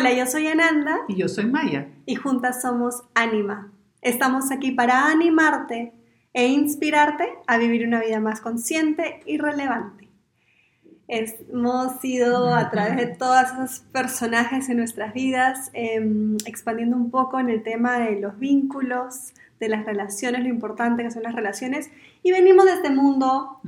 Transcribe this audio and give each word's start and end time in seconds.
Hola, 0.00 0.14
yo 0.14 0.24
soy 0.24 0.46
Ananda. 0.46 1.00
Y 1.08 1.16
yo 1.16 1.28
soy 1.28 1.44
Maya. 1.44 1.86
Y 2.06 2.14
juntas 2.14 2.62
somos 2.62 3.02
Anima. 3.12 3.70
Estamos 4.00 4.50
aquí 4.50 4.70
para 4.70 5.10
animarte 5.10 5.92
e 6.32 6.46
inspirarte 6.46 7.28
a 7.46 7.58
vivir 7.58 7.86
una 7.86 8.00
vida 8.00 8.18
más 8.18 8.40
consciente 8.40 9.20
y 9.26 9.36
relevante. 9.36 10.08
Hemos 11.06 12.02
ido 12.02 12.54
a 12.54 12.70
través 12.70 12.96
de 12.96 13.06
todos 13.08 13.42
esos 13.52 13.80
personajes 13.92 14.70
en 14.70 14.78
nuestras 14.78 15.12
vidas, 15.12 15.70
em, 15.74 16.38
expandiendo 16.46 16.96
un 16.96 17.10
poco 17.10 17.38
en 17.38 17.50
el 17.50 17.62
tema 17.62 17.98
de 17.98 18.18
los 18.18 18.38
vínculos, 18.38 19.34
de 19.58 19.68
las 19.68 19.84
relaciones, 19.84 20.40
lo 20.40 20.48
importante 20.48 21.02
que 21.02 21.10
son 21.10 21.24
las 21.24 21.34
relaciones, 21.34 21.90
y 22.22 22.30
venimos 22.30 22.64
de 22.64 22.72
este 22.72 22.88
mundo 22.88 23.60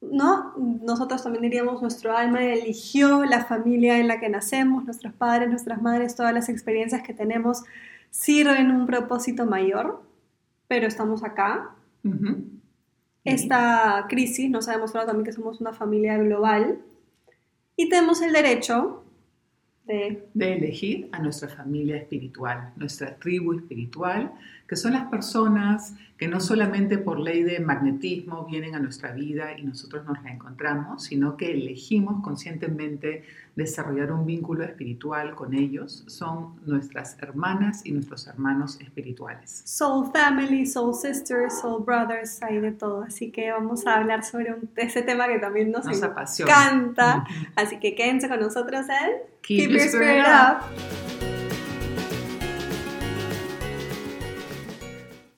¿no? 0.00 0.54
Nosotros 0.56 1.22
también 1.22 1.42
diríamos, 1.42 1.82
nuestro 1.82 2.16
alma 2.16 2.44
eligió 2.44 3.24
la 3.24 3.44
familia 3.44 3.98
en 3.98 4.08
la 4.08 4.20
que 4.20 4.28
nacemos, 4.28 4.84
nuestros 4.84 5.12
padres, 5.12 5.48
nuestras 5.48 5.82
madres, 5.82 6.14
todas 6.14 6.32
las 6.32 6.48
experiencias 6.48 7.02
que 7.02 7.14
tenemos 7.14 7.64
sirven 8.10 8.70
un 8.70 8.86
propósito 8.86 9.44
mayor, 9.46 10.02
pero 10.66 10.86
estamos 10.86 11.22
acá. 11.24 11.70
Esta 13.24 14.06
crisis 14.08 14.50
nos 14.50 14.68
ha 14.68 14.72
demostrado 14.72 15.06
también 15.06 15.26
que 15.26 15.32
somos 15.32 15.60
una 15.60 15.72
familia 15.72 16.16
global 16.16 16.78
y 17.76 17.88
tenemos 17.88 18.22
el 18.22 18.32
derecho 18.32 19.04
de... 19.88 20.28
de 20.34 20.54
elegir 20.54 21.08
a 21.12 21.18
nuestra 21.18 21.48
familia 21.48 21.96
espiritual, 21.96 22.72
nuestra 22.76 23.16
tribu 23.16 23.54
espiritual, 23.54 24.32
que 24.68 24.76
son 24.76 24.92
las 24.92 25.06
personas 25.06 25.94
que 26.18 26.28
no 26.28 26.40
solamente 26.40 26.98
por 26.98 27.18
ley 27.18 27.42
de 27.42 27.58
magnetismo 27.58 28.44
vienen 28.44 28.74
a 28.74 28.80
nuestra 28.80 29.12
vida 29.12 29.56
y 29.56 29.62
nosotros 29.62 30.04
nos 30.04 30.22
la 30.22 30.30
encontramos, 30.30 31.04
sino 31.04 31.36
que 31.36 31.52
elegimos 31.52 32.22
conscientemente 32.22 33.24
desarrollar 33.56 34.12
un 34.12 34.26
vínculo 34.26 34.64
espiritual 34.64 35.34
con 35.34 35.54
ellos. 35.54 36.04
Son 36.06 36.56
nuestras 36.66 37.16
hermanas 37.20 37.80
y 37.84 37.92
nuestros 37.92 38.26
hermanos 38.26 38.78
espirituales. 38.80 39.62
Soul 39.64 40.10
family, 40.12 40.66
soul 40.66 40.94
sisters, 40.94 41.60
soul 41.60 41.82
brothers, 41.82 42.42
hay 42.42 42.60
de 42.60 42.72
todo. 42.72 43.02
Así 43.02 43.30
que 43.30 43.50
vamos 43.50 43.86
a 43.86 43.96
hablar 43.96 44.22
sobre 44.22 44.54
ese 44.76 45.02
tema 45.02 45.28
que 45.28 45.38
también 45.38 45.70
nos, 45.70 45.86
nos 45.86 46.40
encanta. 46.40 47.24
Así 47.56 47.78
que 47.78 47.94
quédense 47.94 48.28
con 48.28 48.40
nosotros 48.40 48.86
en 48.88 49.37
Keep, 49.48 49.70
Your 49.70 49.80
Spirit, 49.80 50.26
up. 50.26 50.60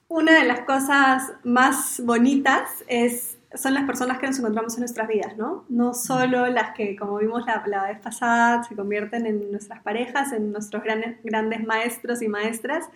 Una 0.08 0.40
de 0.40 0.48
las 0.48 0.62
cosas 0.62 1.32
más 1.44 2.02
bonitas 2.04 2.82
es, 2.88 3.38
son 3.54 3.74
las 3.74 3.84
personas 3.84 4.18
que 4.18 4.26
nos 4.26 4.36
encontramos 4.40 4.74
en 4.74 4.80
nuestras 4.80 5.06
vidas, 5.06 5.36
¿no? 5.36 5.64
No 5.68 5.94
solo 5.94 6.48
las 6.48 6.74
que, 6.74 6.96
como 6.96 7.18
vimos 7.18 7.44
la, 7.46 7.84
vez 7.86 8.00
pasada, 8.00 8.64
se 8.64 8.74
convierten 8.74 9.26
en 9.26 9.52
nuestras 9.52 9.80
parejas, 9.80 10.32
en 10.32 10.50
nuestros 10.50 10.82
grandes, 10.82 11.22
grandes 11.22 11.64
maestros 11.64 12.20
y 12.20 12.26
maestras, 12.26 12.90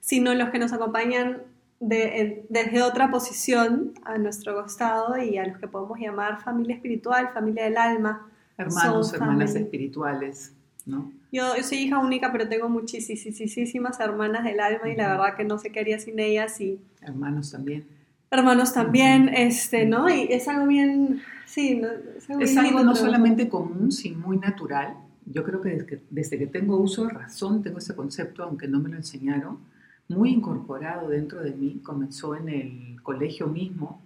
sino 0.00 0.34
los 0.34 0.50
que 0.50 0.58
nos 0.58 0.72
acompañan 0.72 1.42
desde 1.78 2.82
otra 2.82 3.08
posición 3.12 3.92
a 4.02 4.18
nuestro 4.18 4.60
costado 4.60 5.16
y 5.16 5.38
a 5.38 5.46
los 5.46 5.58
que 5.58 5.68
podemos 5.68 5.96
llamar 6.00 6.42
familia 6.42 6.74
espiritual, 6.74 7.30
familia 7.32 7.66
del 7.66 7.76
alma. 7.76 8.26
Hermanos, 8.58 9.12
hermanas 9.12 9.54
espirituales, 9.54 10.55
¿no? 10.86 11.12
Yo, 11.32 11.44
soy 11.62 11.78
hija 11.78 11.98
única, 11.98 12.32
pero 12.32 12.48
tengo 12.48 12.68
muchísimas 12.68 14.00
hermanas 14.00 14.44
del 14.44 14.60
alma 14.60 14.88
y 14.88 14.96
la 14.96 15.08
verdad 15.08 15.36
que 15.36 15.44
no 15.44 15.58
sé 15.58 15.70
qué 15.70 15.80
haría 15.80 15.98
sin 15.98 16.18
ellas 16.18 16.60
y... 16.60 16.80
Hermanos 17.02 17.50
también. 17.50 17.84
Hermanos 18.30 18.72
también, 18.72 19.28
este, 19.28 19.84
¿no? 19.84 20.08
Y 20.08 20.28
es 20.30 20.48
algo 20.48 20.66
bien, 20.66 21.20
sí, 21.44 21.82
es 22.40 22.56
algo, 22.56 22.82
no 22.82 22.96
solamente 22.96 23.48
común, 23.48 23.92
sino 23.92 24.18
muy 24.18 24.38
natural. 24.38 24.96
Yo 25.26 25.44
creo 25.44 25.60
que 25.60 25.70
desde, 25.70 25.86
que 25.86 26.00
desde 26.10 26.38
que 26.38 26.46
tengo 26.46 26.78
uso 26.78 27.04
de 27.04 27.10
razón 27.10 27.62
tengo 27.62 27.78
ese 27.78 27.94
concepto, 27.94 28.42
aunque 28.42 28.66
no 28.68 28.80
me 28.80 28.88
lo 28.88 28.96
enseñaron, 28.96 29.58
muy 30.08 30.30
incorporado 30.30 31.08
dentro 31.08 31.42
de 31.42 31.52
mí. 31.52 31.80
Comenzó 31.82 32.34
en 32.36 32.48
el 32.48 33.02
colegio 33.02 33.46
mismo, 33.48 34.00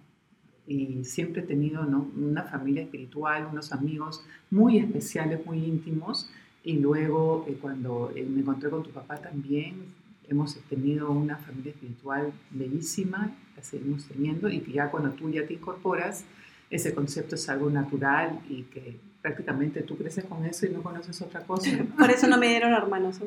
y 0.67 1.03
siempre 1.03 1.41
he 1.41 1.45
tenido 1.45 1.83
¿no? 1.83 2.09
una 2.15 2.43
familia 2.43 2.83
espiritual, 2.83 3.47
unos 3.51 3.71
amigos 3.71 4.23
muy 4.49 4.77
especiales, 4.77 5.45
muy 5.45 5.63
íntimos, 5.65 6.29
y 6.63 6.73
luego, 6.73 7.45
eh, 7.47 7.57
cuando 7.59 8.11
eh, 8.15 8.23
me 8.23 8.41
encontré 8.41 8.69
con 8.69 8.83
tu 8.83 8.91
papá 8.91 9.17
también, 9.17 9.85
hemos 10.29 10.55
tenido 10.69 11.11
una 11.11 11.37
familia 11.37 11.71
espiritual 11.71 12.31
bellísima, 12.51 13.35
la 13.55 13.63
seguimos 13.63 14.05
teniendo, 14.05 14.49
y 14.49 14.61
que 14.61 14.71
ya 14.71 14.89
cuando 14.89 15.11
tú 15.11 15.29
ya 15.29 15.45
te 15.45 15.53
incorporas, 15.53 16.23
ese 16.69 16.93
concepto 16.93 17.35
es 17.35 17.49
algo 17.49 17.69
natural 17.69 18.39
y 18.49 18.63
que 18.63 18.97
prácticamente 19.21 19.81
tú 19.81 19.97
creces 19.97 20.25
con 20.25 20.45
eso 20.45 20.65
y 20.65 20.69
no 20.69 20.81
conoces 20.81 21.21
otra 21.21 21.41
cosa. 21.41 21.69
Por 21.97 22.09
eso 22.09 22.27
no 22.27 22.37
me 22.37 22.47
dieron 22.47 22.73
hermanos. 22.73 23.19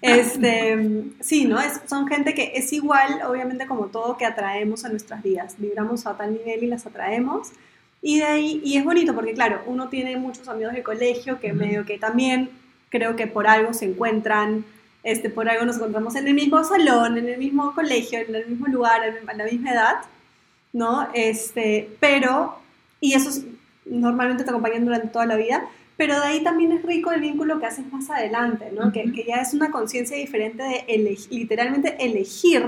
Este, 0.00 1.04
sí, 1.20 1.44
¿no? 1.44 1.60
Es, 1.60 1.80
son 1.88 2.06
gente 2.06 2.34
que 2.34 2.52
es 2.54 2.72
igual, 2.72 3.20
obviamente, 3.28 3.66
como 3.66 3.86
todo 3.86 4.16
que 4.16 4.24
atraemos 4.24 4.84
a 4.84 4.88
nuestras 4.88 5.22
vidas. 5.22 5.56
Vibramos 5.58 6.06
a 6.06 6.16
tal 6.16 6.34
nivel 6.34 6.62
y 6.64 6.66
las 6.66 6.86
atraemos. 6.86 7.50
Y 8.02 8.18
de 8.18 8.24
ahí, 8.24 8.60
y 8.64 8.76
es 8.76 8.84
bonito 8.84 9.14
porque 9.14 9.32
claro, 9.32 9.62
uno 9.66 9.88
tiene 9.88 10.16
muchos 10.16 10.48
amigos 10.48 10.74
de 10.74 10.82
colegio 10.82 11.38
que 11.38 11.52
medio 11.52 11.86
que 11.86 11.98
también 11.98 12.50
creo 12.88 13.14
que 13.14 13.28
por 13.28 13.46
algo 13.46 13.72
se 13.72 13.84
encuentran, 13.86 14.64
este, 15.04 15.30
por 15.30 15.48
algo 15.48 15.64
nos 15.64 15.76
encontramos 15.76 16.16
en 16.16 16.26
el 16.26 16.34
mismo 16.34 16.62
salón, 16.64 17.16
en 17.16 17.28
el 17.28 17.38
mismo 17.38 17.74
colegio, 17.74 18.18
en 18.18 18.34
el 18.34 18.46
mismo 18.48 18.66
lugar, 18.66 19.02
a 19.02 19.34
la 19.34 19.44
misma 19.44 19.70
edad, 19.70 19.96
¿no? 20.72 21.08
Este, 21.14 21.90
pero, 22.00 22.58
y 23.00 23.14
eso 23.14 23.30
normalmente 23.86 24.44
te 24.44 24.50
acompañan 24.50 24.84
durante 24.84 25.08
toda 25.08 25.26
la 25.26 25.36
vida, 25.36 25.64
pero 25.96 26.18
de 26.20 26.26
ahí 26.26 26.42
también 26.42 26.72
es 26.72 26.82
rico 26.82 27.12
el 27.12 27.20
vínculo 27.20 27.60
que 27.60 27.66
haces 27.66 27.90
más 27.92 28.10
adelante, 28.10 28.70
¿no? 28.72 28.90
que, 28.92 29.12
que, 29.12 29.24
ya 29.24 29.36
es 29.36 29.54
una 29.54 29.70
conciencia 29.70 30.16
diferente 30.16 30.62
de 30.62 31.18
literalmente 31.30 31.96
elegir 32.04 32.64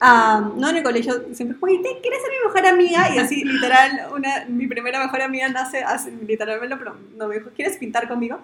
no 0.00 0.68
en 0.68 0.76
el 0.76 0.82
colegio, 0.82 1.14
siempre 1.32 1.56
oye, 1.60 1.80
¿quieres 2.02 2.20
ser 2.22 2.30
mi 2.30 2.46
mejor 2.46 2.66
amiga? 2.66 3.14
Y 3.14 3.18
así, 3.18 3.44
literal, 3.44 4.08
una, 4.14 4.44
mi 4.48 4.66
primera 4.66 5.00
mejor 5.00 5.22
amiga 5.22 5.48
nace, 5.48 5.84
literalmente, 6.26 6.76
pero 6.76 6.96
no 7.16 7.28
me 7.28 7.36
dijo, 7.36 7.50
¿quieres 7.54 7.76
pintar 7.78 8.08
conmigo? 8.08 8.40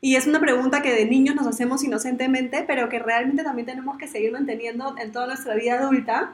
Y 0.00 0.16
es 0.16 0.26
una 0.26 0.40
pregunta 0.40 0.82
que 0.82 0.92
de 0.92 1.04
niños 1.06 1.36
nos 1.36 1.46
hacemos 1.46 1.84
inocentemente, 1.84 2.64
pero 2.66 2.88
que 2.88 2.98
realmente 2.98 3.44
también 3.44 3.66
tenemos 3.66 3.96
que 3.98 4.08
seguir 4.08 4.32
manteniendo 4.32 4.96
en 4.98 5.12
toda 5.12 5.28
nuestra 5.28 5.54
vida 5.54 5.74
adulta. 5.74 6.32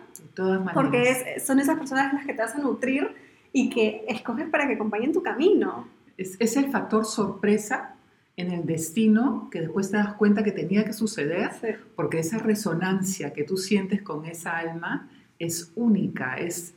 Porque 0.72 1.10
es, 1.10 1.46
son 1.46 1.60
esas 1.60 1.78
personas 1.78 2.14
las 2.14 2.24
que 2.24 2.32
te 2.32 2.40
vas 2.40 2.54
a 2.54 2.58
nutrir 2.58 3.14
y 3.52 3.68
que 3.68 4.06
escoges 4.08 4.48
para 4.48 4.66
que 4.66 4.74
acompañen 4.74 5.12
tu 5.12 5.22
camino. 5.22 5.86
Es, 6.16 6.36
es 6.40 6.56
el 6.56 6.70
factor 6.70 7.04
sorpresa 7.04 7.94
en 8.38 8.52
el 8.52 8.64
destino 8.66 9.48
que 9.50 9.60
después 9.60 9.90
te 9.90 9.96
das 9.96 10.14
cuenta 10.14 10.44
que 10.44 10.52
tenía 10.52 10.84
que 10.84 10.92
suceder, 10.92 11.50
porque 11.96 12.20
esa 12.20 12.38
resonancia 12.38 13.32
que 13.32 13.42
tú 13.42 13.56
sientes 13.56 14.00
con 14.00 14.26
esa 14.26 14.56
alma 14.56 15.10
es 15.40 15.72
única, 15.74 16.36
es 16.36 16.72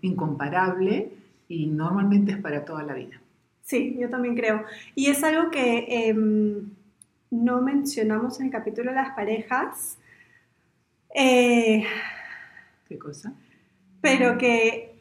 incomparable 0.00 1.10
y 1.48 1.66
normalmente 1.66 2.30
es 2.30 2.38
para 2.38 2.64
toda 2.64 2.84
la 2.84 2.94
vida. 2.94 3.20
Sí, 3.62 3.96
yo 3.98 4.08
también 4.10 4.36
creo. 4.36 4.64
Y 4.94 5.06
es 5.06 5.24
algo 5.24 5.50
que 5.50 5.86
em, 5.88 6.70
no 7.32 7.60
mencionamos 7.62 8.38
en 8.38 8.46
el 8.46 8.52
capítulo 8.52 8.90
de 8.90 8.96
las 8.96 9.10
parejas. 9.16 9.98
Eh, 11.16 11.82
¿Qué 12.88 12.96
cosa? 12.96 13.34
Pero 14.00 14.38
que 14.38 14.94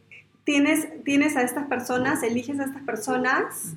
tienes, 0.46 1.04
tienes 1.04 1.38
a 1.38 1.44
estas 1.44 1.68
personas, 1.68 2.24
eliges 2.24 2.60
a 2.60 2.64
estas 2.64 2.82
personas 2.82 3.76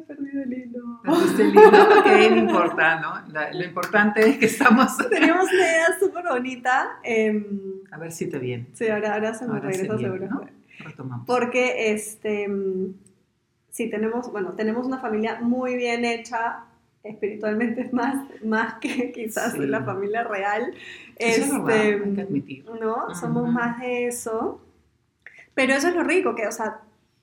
he 0.00 0.02
perdido 0.02 0.42
el 0.42 0.52
hilo. 0.52 1.00
Perdiste 1.02 1.42
el 1.42 1.50
hilo, 1.50 2.36
importa, 2.36 3.00
¿no? 3.00 3.14
lo 3.52 3.64
importante 3.64 4.28
es 4.28 4.38
que 4.38 4.46
estamos... 4.46 4.96
Teníamos 5.10 5.44
una 5.44 5.62
idea 5.62 5.98
súper 5.98 6.24
bonita. 6.28 6.98
Em, 7.02 7.44
a 7.90 7.98
ver 7.98 8.12
si 8.12 8.28
te 8.28 8.38
viene. 8.38 8.66
Sí, 8.72 8.88
ahora, 8.88 9.14
ahora 9.14 9.34
se 9.34 9.46
me 9.46 9.60
regresa 9.60 9.98
seguro. 9.98 10.26
¿no? 10.28 10.46
Retomamos. 10.78 11.26
Porque, 11.26 11.92
este, 11.92 12.48
sí, 13.70 13.90
tenemos, 13.90 14.30
bueno, 14.32 14.52
tenemos 14.52 14.86
una 14.86 14.98
familia 14.98 15.40
muy 15.40 15.76
bien 15.76 16.04
hecha, 16.04 16.64
espiritualmente 17.02 17.88
más, 17.92 18.26
más 18.44 18.74
que 18.74 19.12
quizás 19.12 19.56
la 19.58 19.82
familia 19.82 20.24
real. 20.24 20.74
Eso 21.16 21.42
es 21.42 21.64
verdad, 21.64 21.84
este, 21.84 22.04
hay 22.04 22.14
que 22.14 22.20
admitir. 22.22 22.64
¿No? 22.80 23.14
Somos 23.14 23.50
más 23.50 23.80
de 23.80 24.06
eso. 24.06 24.60
Pero 25.54 25.74
eso 25.74 25.88
es 25.88 25.94
lo 25.94 26.02
rico, 26.04 26.34
que, 26.34 26.46
o 26.46 26.52
sea, 26.52 26.80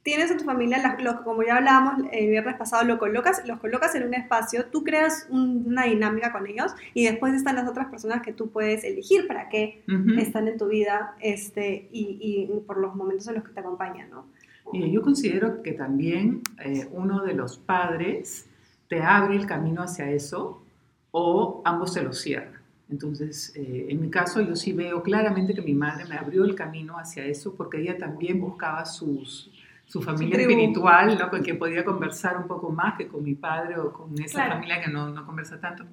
tienes 0.07 0.31
a 0.31 0.37
tu 0.37 0.45
familia, 0.45 0.97
como 1.25 1.43
ya 1.43 1.57
hablábamos 1.57 2.05
el 2.13 2.29
viernes 2.29 2.55
pasado, 2.55 2.85
lo 2.85 2.97
colocas, 2.97 3.45
los 3.45 3.59
colocas 3.59 3.93
en 3.93 4.03
un 4.03 4.13
espacio, 4.13 4.67
tú 4.67 4.81
creas 4.81 5.27
una 5.29 5.83
dinámica 5.83 6.31
con 6.31 6.47
ellos 6.47 6.71
y 6.93 7.03
después 7.03 7.33
están 7.33 7.57
las 7.57 7.67
otras 7.67 7.87
personas 7.87 8.21
que 8.21 8.31
tú 8.31 8.49
puedes 8.49 8.85
elegir 8.85 9.27
para 9.27 9.49
qué 9.49 9.83
están 10.17 10.47
en 10.47 10.57
tu 10.57 10.69
vida 10.69 11.13
este, 11.19 11.89
y, 11.91 12.49
por 12.65 12.77
los 12.77 12.95
momentos 12.95 13.27
en 13.27 13.35
los 13.35 13.43
que 13.43 13.51
te 13.51 13.59
acompañan, 13.59 14.09
¿no? 14.09 14.27
Y 14.71 14.93
yo 14.93 15.01
considero 15.01 15.61
que 15.61 15.73
también 15.73 16.41
eh, 16.63 16.87
uno 16.93 17.25
de 17.25 17.33
los 17.33 17.57
padres 17.57 18.47
te 18.87 19.01
abre 19.01 19.35
el 19.35 19.45
camino 19.45 19.81
hacia 19.81 20.09
eso 20.09 20.63
o 21.11 21.61
ambos 21.65 21.91
se 21.91 22.01
lo 22.01 22.13
cierran. 22.13 22.61
Entonces, 22.89 23.51
eh, 23.57 23.87
en 23.89 23.99
mi 23.99 24.09
caso, 24.09 24.39
yo 24.39 24.55
sí 24.55 24.71
veo 24.71 25.03
claramente 25.03 25.53
que 25.53 25.61
mi 25.61 25.73
madre 25.73 26.05
me 26.05 26.15
abrió 26.15 26.45
el 26.45 26.55
camino 26.55 26.97
hacia 26.97 27.25
eso 27.25 27.55
porque 27.55 27.81
ella 27.81 27.97
también 27.97 28.39
buscaba 28.39 28.85
sus, 28.85 29.51
su 29.87 30.01
familia 30.01 30.41
espiritual, 30.41 31.17
¿no? 31.17 31.29
con 31.29 31.41
quien 31.41 31.57
podía 31.57 31.85
conversar 31.85 32.37
un 32.37 32.47
poco 32.47 32.69
más 32.69 32.97
que 32.97 33.07
con 33.07 33.23
mi 33.23 33.35
padre 33.35 33.77
o 33.79 33.93
con 33.93 34.21
esa 34.21 34.47
familia 34.47 34.81
que 34.81 34.91
no, 34.91 35.09
no, 35.09 35.25
conversa 35.25 35.59
tanto. 35.59 35.85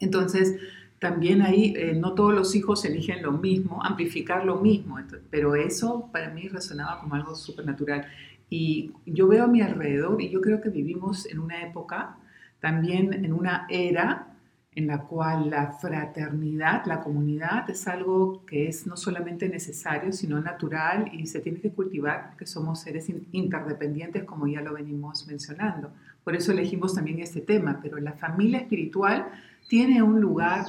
Entonces, 0.00 0.56
también 0.98 1.40
ahí 1.40 1.72
eh, 1.76 1.94
no 1.94 2.14
todos 2.14 2.34
los 2.34 2.54
hijos 2.56 2.84
eligen 2.84 3.22
lo 3.22 3.32
mismo, 3.32 3.82
amplificar 3.84 4.44
lo 4.44 4.56
mismo, 4.56 4.98
pero 5.30 5.54
eso 5.54 6.10
para 6.12 6.30
mí 6.30 6.48
resonaba 6.48 7.00
como 7.00 7.14
algo 7.14 7.36
súper 7.36 7.64
natural. 7.64 8.06
Y 8.50 8.92
yo 9.06 9.28
veo 9.28 9.44
a 9.44 9.46
mi 9.46 9.62
alrededor 9.62 10.20
y 10.20 10.28
yo 10.28 10.40
creo 10.40 10.60
que 10.60 10.68
vivimos 10.68 11.26
en 11.26 11.38
una 11.38 11.62
época, 11.62 12.16
también 12.58 13.24
en 13.24 13.32
una 13.32 13.66
era 13.70 14.29
en 14.72 14.86
la 14.86 14.98
cual 14.98 15.50
la 15.50 15.72
fraternidad, 15.72 16.84
la 16.86 17.00
comunidad 17.00 17.68
es 17.68 17.88
algo 17.88 18.44
que 18.46 18.68
es 18.68 18.86
no 18.86 18.96
solamente 18.96 19.48
necesario, 19.48 20.12
sino 20.12 20.40
natural 20.40 21.10
y 21.12 21.26
se 21.26 21.40
tiene 21.40 21.60
que 21.60 21.72
cultivar 21.72 22.30
porque 22.30 22.46
somos 22.46 22.80
seres 22.80 23.10
interdependientes 23.32 24.24
como 24.24 24.46
ya 24.46 24.60
lo 24.60 24.74
venimos 24.74 25.26
mencionando. 25.26 25.92
Por 26.22 26.36
eso 26.36 26.52
elegimos 26.52 26.94
también 26.94 27.18
este 27.18 27.40
tema, 27.40 27.80
pero 27.82 27.98
la 27.98 28.12
familia 28.12 28.58
espiritual 28.58 29.26
tiene 29.68 30.02
un 30.02 30.20
lugar 30.20 30.66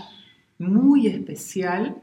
muy 0.58 1.06
especial 1.06 1.98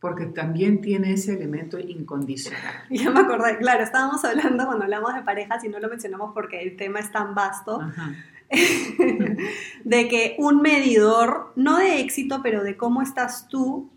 porque 0.00 0.26
también 0.26 0.80
tiene 0.80 1.14
ese 1.14 1.32
elemento 1.32 1.78
incondicional. 1.78 2.74
Ya 2.90 3.10
me 3.10 3.20
acordé, 3.20 3.56
claro, 3.56 3.82
estábamos 3.82 4.22
hablando 4.24 4.66
cuando 4.66 4.84
hablamos 4.84 5.14
de 5.14 5.22
parejas 5.22 5.64
y 5.64 5.68
no 5.68 5.80
lo 5.80 5.88
mencionamos 5.88 6.32
porque 6.34 6.60
el 6.60 6.76
tema 6.76 7.00
es 7.00 7.10
tan 7.10 7.34
vasto. 7.34 7.80
Ajá 7.80 8.14
de 9.84 10.08
que 10.08 10.36
un 10.38 10.62
medidor, 10.62 11.52
no 11.56 11.78
de 11.78 12.00
éxito, 12.00 12.40
pero 12.42 12.62
de 12.62 12.76
cómo 12.76 13.02
estás 13.02 13.48
tú 13.48 13.90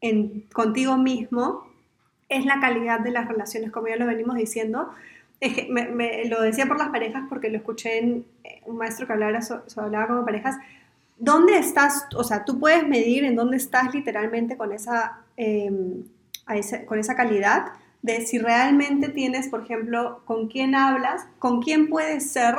en, 0.00 0.42
contigo 0.52 0.96
mismo, 0.96 1.66
es 2.28 2.44
la 2.44 2.60
calidad 2.60 3.00
de 3.00 3.10
las 3.10 3.28
relaciones, 3.28 3.70
como 3.70 3.88
ya 3.88 3.96
lo 3.96 4.06
venimos 4.06 4.36
diciendo. 4.36 4.90
Me, 5.70 6.24
lo 6.26 6.42
decía 6.42 6.66
por 6.66 6.78
las 6.78 6.88
parejas 6.88 7.24
porque 7.28 7.48
lo 7.48 7.58
escuché 7.58 7.98
en 7.98 8.24
eh, 8.44 8.60
un 8.66 8.76
maestro 8.76 9.06
que 9.06 9.12
hablaba, 9.12 9.38
hablaba 9.76 10.06
como 10.06 10.24
parejas. 10.24 10.56
¿Dónde 11.18 11.58
estás? 11.58 12.06
O 12.16 12.24
sea, 12.24 12.44
tú 12.44 12.58
puedes 12.58 12.86
medir 12.86 13.24
en 13.24 13.36
dónde 13.36 13.56
estás 13.56 13.94
literalmente 13.94 14.56
con 14.56 14.72
esa, 14.72 15.20
em, 15.36 16.04
con 16.86 16.98
esa 16.98 17.16
calidad 17.16 17.72
de 18.02 18.24
si 18.24 18.38
realmente 18.38 19.08
tienes, 19.08 19.48
por 19.48 19.62
ejemplo, 19.62 20.22
con 20.24 20.48
quién 20.48 20.74
hablas, 20.74 21.26
con 21.38 21.60
quién 21.60 21.88
puedes 21.88 22.30
ser 22.30 22.56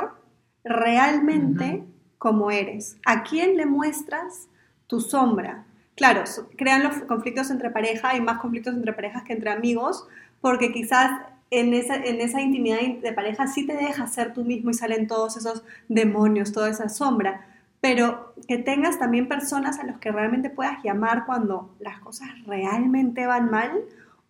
realmente 0.64 1.84
como 2.18 2.50
eres. 2.50 2.98
¿A 3.06 3.22
quién 3.22 3.56
le 3.56 3.66
muestras 3.66 4.48
tu 4.86 5.00
sombra? 5.00 5.64
Claro, 5.96 6.24
crean 6.56 6.82
los 6.82 6.96
conflictos 7.04 7.50
entre 7.50 7.70
pareja 7.70 8.16
y 8.16 8.20
más 8.20 8.38
conflictos 8.38 8.74
entre 8.74 8.92
parejas 8.92 9.22
que 9.22 9.32
entre 9.32 9.50
amigos, 9.50 10.06
porque 10.40 10.72
quizás 10.72 11.10
en 11.50 11.74
esa, 11.74 11.96
en 11.96 12.20
esa 12.20 12.40
intimidad 12.40 12.78
de 13.02 13.12
pareja 13.12 13.46
sí 13.48 13.66
te 13.66 13.74
dejas 13.74 14.12
ser 14.14 14.32
tú 14.32 14.44
mismo 14.44 14.70
y 14.70 14.74
salen 14.74 15.06
todos 15.06 15.36
esos 15.36 15.64
demonios, 15.88 16.52
toda 16.52 16.70
esa 16.70 16.88
sombra, 16.88 17.46
pero 17.80 18.34
que 18.46 18.58
tengas 18.58 18.98
también 18.98 19.28
personas 19.28 19.78
a 19.78 19.84
los 19.84 19.98
que 19.98 20.12
realmente 20.12 20.50
puedas 20.50 20.82
llamar 20.84 21.26
cuando 21.26 21.74
las 21.80 21.98
cosas 22.00 22.28
realmente 22.46 23.26
van 23.26 23.50
mal 23.50 23.72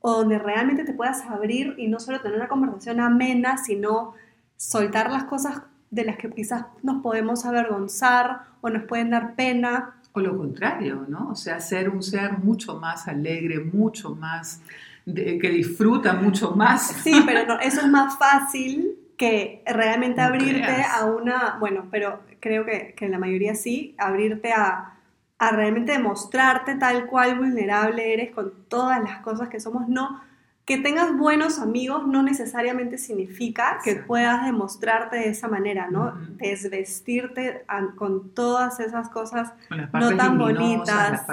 o 0.00 0.12
donde 0.12 0.38
realmente 0.38 0.84
te 0.84 0.94
puedas 0.94 1.22
abrir 1.22 1.74
y 1.76 1.88
no 1.88 2.00
solo 2.00 2.20
tener 2.20 2.36
una 2.36 2.48
conversación 2.48 3.00
amena, 3.00 3.58
sino 3.58 4.14
soltar 4.56 5.10
las 5.10 5.24
cosas 5.24 5.62
de 5.90 6.04
las 6.04 6.16
que 6.16 6.30
quizás 6.30 6.66
nos 6.82 7.02
podemos 7.02 7.44
avergonzar 7.44 8.42
o 8.60 8.70
nos 8.70 8.84
pueden 8.84 9.10
dar 9.10 9.34
pena. 9.34 9.96
O 10.12 10.20
lo 10.20 10.36
contrario, 10.36 11.04
¿no? 11.08 11.30
O 11.30 11.34
sea, 11.34 11.60
ser 11.60 11.88
un 11.88 12.02
ser 12.02 12.38
mucho 12.38 12.78
más 12.78 13.08
alegre, 13.08 13.60
mucho 13.60 14.14
más, 14.14 14.62
que 15.04 15.50
disfruta 15.50 16.14
mucho 16.14 16.52
más. 16.52 16.88
Sí, 17.02 17.22
pero 17.26 17.46
no, 17.46 17.60
eso 17.60 17.80
es 17.80 17.88
más 17.88 18.18
fácil 18.18 18.96
que 19.16 19.62
realmente 19.66 20.20
abrirte 20.20 20.82
a 20.82 21.04
una, 21.04 21.56
bueno, 21.60 21.86
pero 21.90 22.20
creo 22.40 22.64
que, 22.64 22.94
que 22.96 23.08
la 23.08 23.18
mayoría 23.18 23.54
sí, 23.54 23.94
abrirte 23.98 24.52
a, 24.52 24.94
a 25.38 25.50
realmente 25.50 25.92
demostrarte 25.92 26.76
tal 26.76 27.06
cual 27.06 27.36
vulnerable 27.36 28.14
eres 28.14 28.30
con 28.30 28.52
todas 28.68 29.02
las 29.02 29.18
cosas 29.18 29.48
que 29.48 29.60
somos, 29.60 29.88
no 29.88 30.22
que 30.70 30.78
tengas 30.78 31.18
buenos 31.18 31.58
amigos 31.58 32.06
no 32.06 32.22
necesariamente 32.22 32.96
significa 32.96 33.80
que 33.82 33.96
puedas 33.96 34.44
demostrarte 34.44 35.16
de 35.16 35.28
esa 35.28 35.48
manera, 35.48 35.88
¿no? 35.90 36.14
Desvestirte 36.36 37.64
con 37.96 38.30
todas 38.34 38.78
esas 38.78 39.08
cosas 39.08 39.52
no 39.92 40.16
tan 40.16 40.38
bonitas 40.38 41.26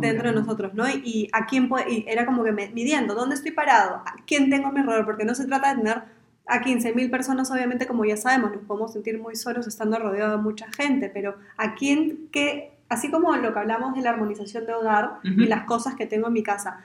dentro 0.00 0.30
de 0.30 0.34
nosotros, 0.34 0.74
¿no? 0.74 0.88
Y, 0.88 1.28
a 1.32 1.46
quién 1.46 1.68
puede, 1.68 2.10
era 2.10 2.26
como 2.26 2.42
que 2.42 2.50
midiendo, 2.50 3.14
¿dónde 3.14 3.36
estoy 3.36 3.52
parado? 3.52 4.02
¿A 4.04 4.16
quién 4.26 4.50
tengo 4.50 4.72
mi 4.72 4.80
error? 4.80 5.04
Porque 5.04 5.24
no 5.24 5.36
se 5.36 5.46
trata 5.46 5.68
de 5.68 5.76
tener 5.76 6.02
a 6.48 6.60
15.000 6.60 7.08
personas, 7.08 7.52
obviamente, 7.52 7.86
como 7.86 8.04
ya 8.04 8.16
sabemos, 8.16 8.50
nos 8.50 8.64
podemos 8.64 8.92
sentir 8.92 9.16
muy 9.16 9.36
solos 9.36 9.68
estando 9.68 9.96
rodeados 9.96 10.38
de 10.38 10.42
mucha 10.42 10.66
gente, 10.76 11.08
pero 11.08 11.36
a 11.56 11.76
quién 11.76 12.26
que, 12.32 12.72
así 12.88 13.12
como 13.12 13.36
lo 13.36 13.52
que 13.52 13.60
hablamos 13.60 13.94
de 13.94 14.02
la 14.02 14.10
armonización 14.10 14.66
de 14.66 14.74
hogar 14.74 15.20
y 15.22 15.46
las 15.46 15.66
cosas 15.66 15.94
que 15.94 16.06
tengo 16.06 16.26
en 16.26 16.32
mi 16.32 16.42
casa, 16.42 16.80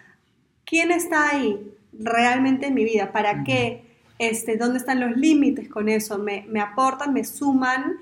¿quién 0.63 0.91
está 0.91 1.31
ahí? 1.31 1.73
Realmente 1.93 2.67
en 2.67 2.73
mi 2.73 2.83
vida? 2.83 3.11
¿Para 3.11 3.43
qué? 3.43 3.83
Este, 4.19 4.57
¿Dónde 4.57 4.79
están 4.79 4.99
los 4.99 5.15
límites 5.15 5.69
con 5.69 5.89
eso? 5.89 6.17
¿Me, 6.17 6.45
me 6.49 6.59
aportan, 6.59 7.13
me 7.13 7.23
suman 7.23 7.97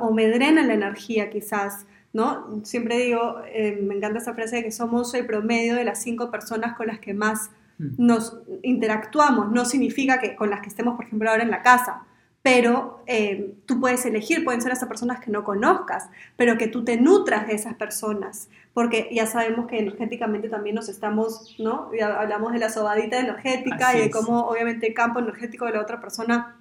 o 0.00 0.12
me 0.12 0.28
drenan 0.28 0.68
la 0.68 0.74
energía 0.74 1.30
quizás? 1.30 1.86
¿no? 2.12 2.60
Siempre 2.64 2.98
digo, 2.98 3.40
eh, 3.52 3.80
me 3.82 3.94
encanta 3.94 4.18
esa 4.18 4.34
frase 4.34 4.56
de 4.56 4.64
que 4.64 4.72
somos 4.72 5.14
el 5.14 5.26
promedio 5.26 5.74
de 5.74 5.84
las 5.84 6.02
cinco 6.02 6.30
personas 6.30 6.76
con 6.76 6.88
las 6.88 6.98
que 6.98 7.14
más 7.14 7.50
nos 7.78 8.38
interactuamos. 8.62 9.50
No 9.52 9.64
significa 9.64 10.20
que 10.20 10.36
con 10.36 10.50
las 10.50 10.60
que 10.60 10.68
estemos, 10.68 10.96
por 10.96 11.06
ejemplo, 11.06 11.30
ahora 11.30 11.44
en 11.44 11.50
la 11.50 11.62
casa, 11.62 12.04
pero 12.42 13.02
eh, 13.06 13.54
tú 13.66 13.80
puedes 13.80 14.04
elegir, 14.06 14.44
pueden 14.44 14.62
ser 14.62 14.72
esas 14.72 14.88
personas 14.88 15.20
que 15.20 15.30
no 15.30 15.44
conozcas, 15.44 16.08
pero 16.36 16.56
que 16.56 16.68
tú 16.68 16.84
te 16.84 16.96
nutras 16.96 17.46
de 17.46 17.54
esas 17.54 17.74
personas, 17.74 18.48
porque 18.72 19.10
ya 19.12 19.26
sabemos 19.26 19.66
que 19.66 19.78
energéticamente 19.78 20.48
también 20.48 20.74
nos 20.74 20.88
estamos, 20.88 21.54
¿no? 21.58 21.90
Ya 21.94 22.18
hablamos 22.18 22.52
de 22.52 22.58
la 22.58 22.70
sobadita 22.70 23.18
energética 23.18 23.94
y 23.94 24.00
de 24.00 24.10
cómo 24.10 24.46
obviamente 24.46 24.86
el 24.86 24.94
campo 24.94 25.18
energético 25.18 25.66
de 25.66 25.72
la 25.72 25.82
otra 25.82 26.00
persona 26.00 26.56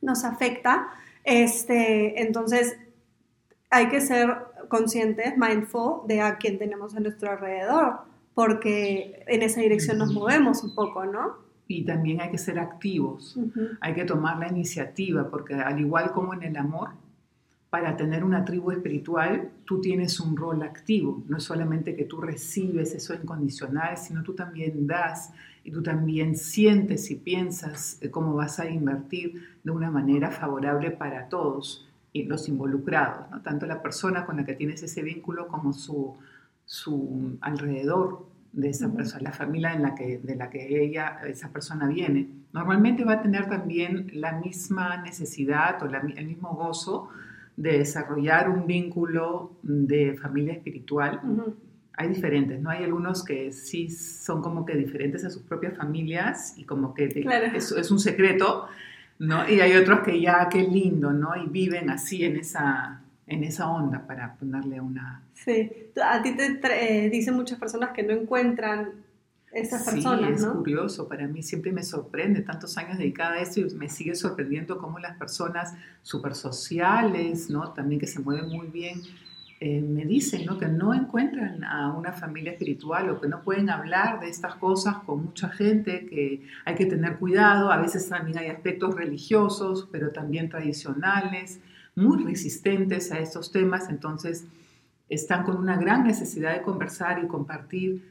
nos 0.00 0.24
afecta. 0.24 0.88
Este, 1.24 2.22
entonces, 2.22 2.76
hay 3.70 3.88
que 3.88 4.00
ser 4.00 4.36
conscientes, 4.68 5.36
mindful 5.36 6.06
de 6.06 6.20
a 6.20 6.36
quién 6.36 6.56
tenemos 6.58 6.94
a 6.94 7.00
nuestro 7.00 7.32
alrededor, 7.32 7.98
porque 8.34 9.24
en 9.26 9.42
esa 9.42 9.60
dirección 9.60 9.98
nos 9.98 10.12
movemos 10.12 10.62
un 10.62 10.74
poco, 10.76 11.04
¿no? 11.04 11.45
Y 11.68 11.84
también 11.84 12.20
hay 12.20 12.30
que 12.30 12.38
ser 12.38 12.58
activos, 12.58 13.38
hay 13.80 13.94
que 13.94 14.04
tomar 14.04 14.38
la 14.38 14.48
iniciativa, 14.48 15.28
porque 15.28 15.54
al 15.54 15.80
igual 15.80 16.12
como 16.12 16.32
en 16.34 16.44
el 16.44 16.56
amor, 16.56 16.90
para 17.70 17.96
tener 17.96 18.22
una 18.22 18.44
tribu 18.44 18.70
espiritual, 18.70 19.50
tú 19.64 19.80
tienes 19.80 20.20
un 20.20 20.36
rol 20.36 20.62
activo, 20.62 21.24
no 21.28 21.36
es 21.36 21.42
solamente 21.42 21.96
que 21.96 22.04
tú 22.04 22.20
recibes 22.20 22.94
eso 22.94 23.14
incondicional, 23.14 23.96
sino 23.96 24.22
tú 24.22 24.34
también 24.34 24.86
das 24.86 25.32
y 25.64 25.72
tú 25.72 25.82
también 25.82 26.36
sientes 26.36 27.10
y 27.10 27.16
piensas 27.16 28.00
cómo 28.12 28.34
vas 28.34 28.60
a 28.60 28.70
invertir 28.70 29.42
de 29.64 29.70
una 29.72 29.90
manera 29.90 30.30
favorable 30.30 30.92
para 30.92 31.28
todos 31.28 31.88
y 32.12 32.22
los 32.22 32.48
involucrados, 32.48 33.28
¿no? 33.30 33.42
tanto 33.42 33.66
la 33.66 33.82
persona 33.82 34.24
con 34.24 34.36
la 34.36 34.46
que 34.46 34.54
tienes 34.54 34.82
ese 34.82 35.02
vínculo 35.02 35.48
como 35.48 35.72
su, 35.72 36.16
su 36.64 37.36
alrededor 37.40 38.24
de 38.56 38.70
esa 38.70 38.90
persona, 38.90 39.22
la 39.22 39.32
familia 39.32 39.74
en 39.74 39.82
la 39.82 39.94
que, 39.94 40.18
de 40.18 40.34
la 40.34 40.48
que 40.48 40.82
ella, 40.82 41.18
esa 41.26 41.52
persona 41.52 41.86
viene. 41.86 42.26
Normalmente 42.54 43.04
va 43.04 43.12
a 43.14 43.22
tener 43.22 43.50
también 43.50 44.10
la 44.14 44.32
misma 44.32 44.96
necesidad 45.02 45.80
o 45.82 45.86
el 45.86 46.26
mismo 46.26 46.54
gozo 46.54 47.10
de 47.54 47.78
desarrollar 47.78 48.48
un 48.48 48.66
vínculo 48.66 49.52
de 49.62 50.14
familia 50.14 50.54
espiritual. 50.54 51.20
Hay 51.98 52.08
diferentes, 52.08 52.58
¿no? 52.58 52.70
Hay 52.70 52.82
algunos 52.82 53.22
que 53.22 53.52
sí 53.52 53.90
son 53.90 54.40
como 54.40 54.64
que 54.64 54.74
diferentes 54.74 55.22
a 55.26 55.30
sus 55.30 55.42
propias 55.42 55.76
familias 55.76 56.54
y 56.56 56.64
como 56.64 56.94
que 56.94 57.04
es, 57.54 57.72
es, 57.72 57.90
un 57.90 57.98
secreto, 57.98 58.68
¿no? 59.18 59.46
Y 59.46 59.60
hay 59.60 59.76
otros 59.76 60.00
que 60.00 60.18
ya, 60.18 60.48
qué 60.50 60.62
lindo, 60.62 61.12
¿no? 61.12 61.36
Y 61.36 61.46
viven 61.46 61.90
así 61.90 62.24
en 62.24 62.36
esa, 62.36 63.02
en 63.26 63.44
esa 63.44 63.68
onda 63.68 64.06
para 64.06 64.34
ponerle 64.34 64.80
una... 64.80 65.22
Sí, 65.34 65.70
a 66.02 66.22
ti 66.22 66.36
te 66.36 66.58
eh, 67.06 67.10
dicen 67.10 67.34
muchas 67.34 67.58
personas 67.58 67.90
que 67.90 68.02
no 68.02 68.12
encuentran 68.12 69.04
esas 69.52 69.84
personas, 69.84 70.40
sí, 70.40 70.46
es 70.46 70.52
curioso, 70.52 71.08
para 71.08 71.26
mí 71.26 71.42
siempre 71.42 71.72
me 71.72 71.82
sorprende, 71.82 72.42
tantos 72.42 72.76
años 72.76 72.98
dedicada 72.98 73.34
a 73.34 73.40
esto 73.40 73.60
y 73.60 73.74
me 73.74 73.88
sigue 73.88 74.14
sorprendiendo 74.14 74.78
cómo 74.78 74.98
las 74.98 75.16
personas 75.16 75.74
súper 76.02 76.34
sociales, 76.34 77.48
¿no? 77.48 77.72
También 77.72 77.98
que 77.98 78.06
se 78.06 78.20
mueven 78.20 78.48
muy 78.48 78.66
bien, 78.66 79.00
eh, 79.58 79.80
me 79.80 80.04
dicen 80.04 80.44
¿no? 80.44 80.58
que 80.58 80.66
no 80.66 80.92
encuentran 80.92 81.64
a 81.64 81.90
una 81.94 82.12
familia 82.12 82.52
espiritual 82.52 83.08
o 83.08 83.18
que 83.18 83.28
no 83.28 83.42
pueden 83.42 83.70
hablar 83.70 84.20
de 84.20 84.28
estas 84.28 84.56
cosas 84.56 84.96
con 85.06 85.24
mucha 85.24 85.48
gente, 85.48 86.04
que 86.06 86.42
hay 86.66 86.74
que 86.74 86.84
tener 86.84 87.16
cuidado, 87.16 87.72
a 87.72 87.78
veces 87.78 88.06
también 88.06 88.36
hay 88.36 88.48
aspectos 88.48 88.94
religiosos, 88.94 89.88
pero 89.90 90.10
también 90.10 90.50
tradicionales, 90.50 91.60
muy 91.96 92.22
resistentes 92.22 93.10
a 93.10 93.18
estos 93.18 93.50
temas, 93.50 93.88
entonces 93.88 94.44
están 95.08 95.44
con 95.44 95.56
una 95.56 95.76
gran 95.76 96.04
necesidad 96.04 96.52
de 96.52 96.62
conversar 96.62 97.22
y 97.24 97.26
compartir 97.26 98.04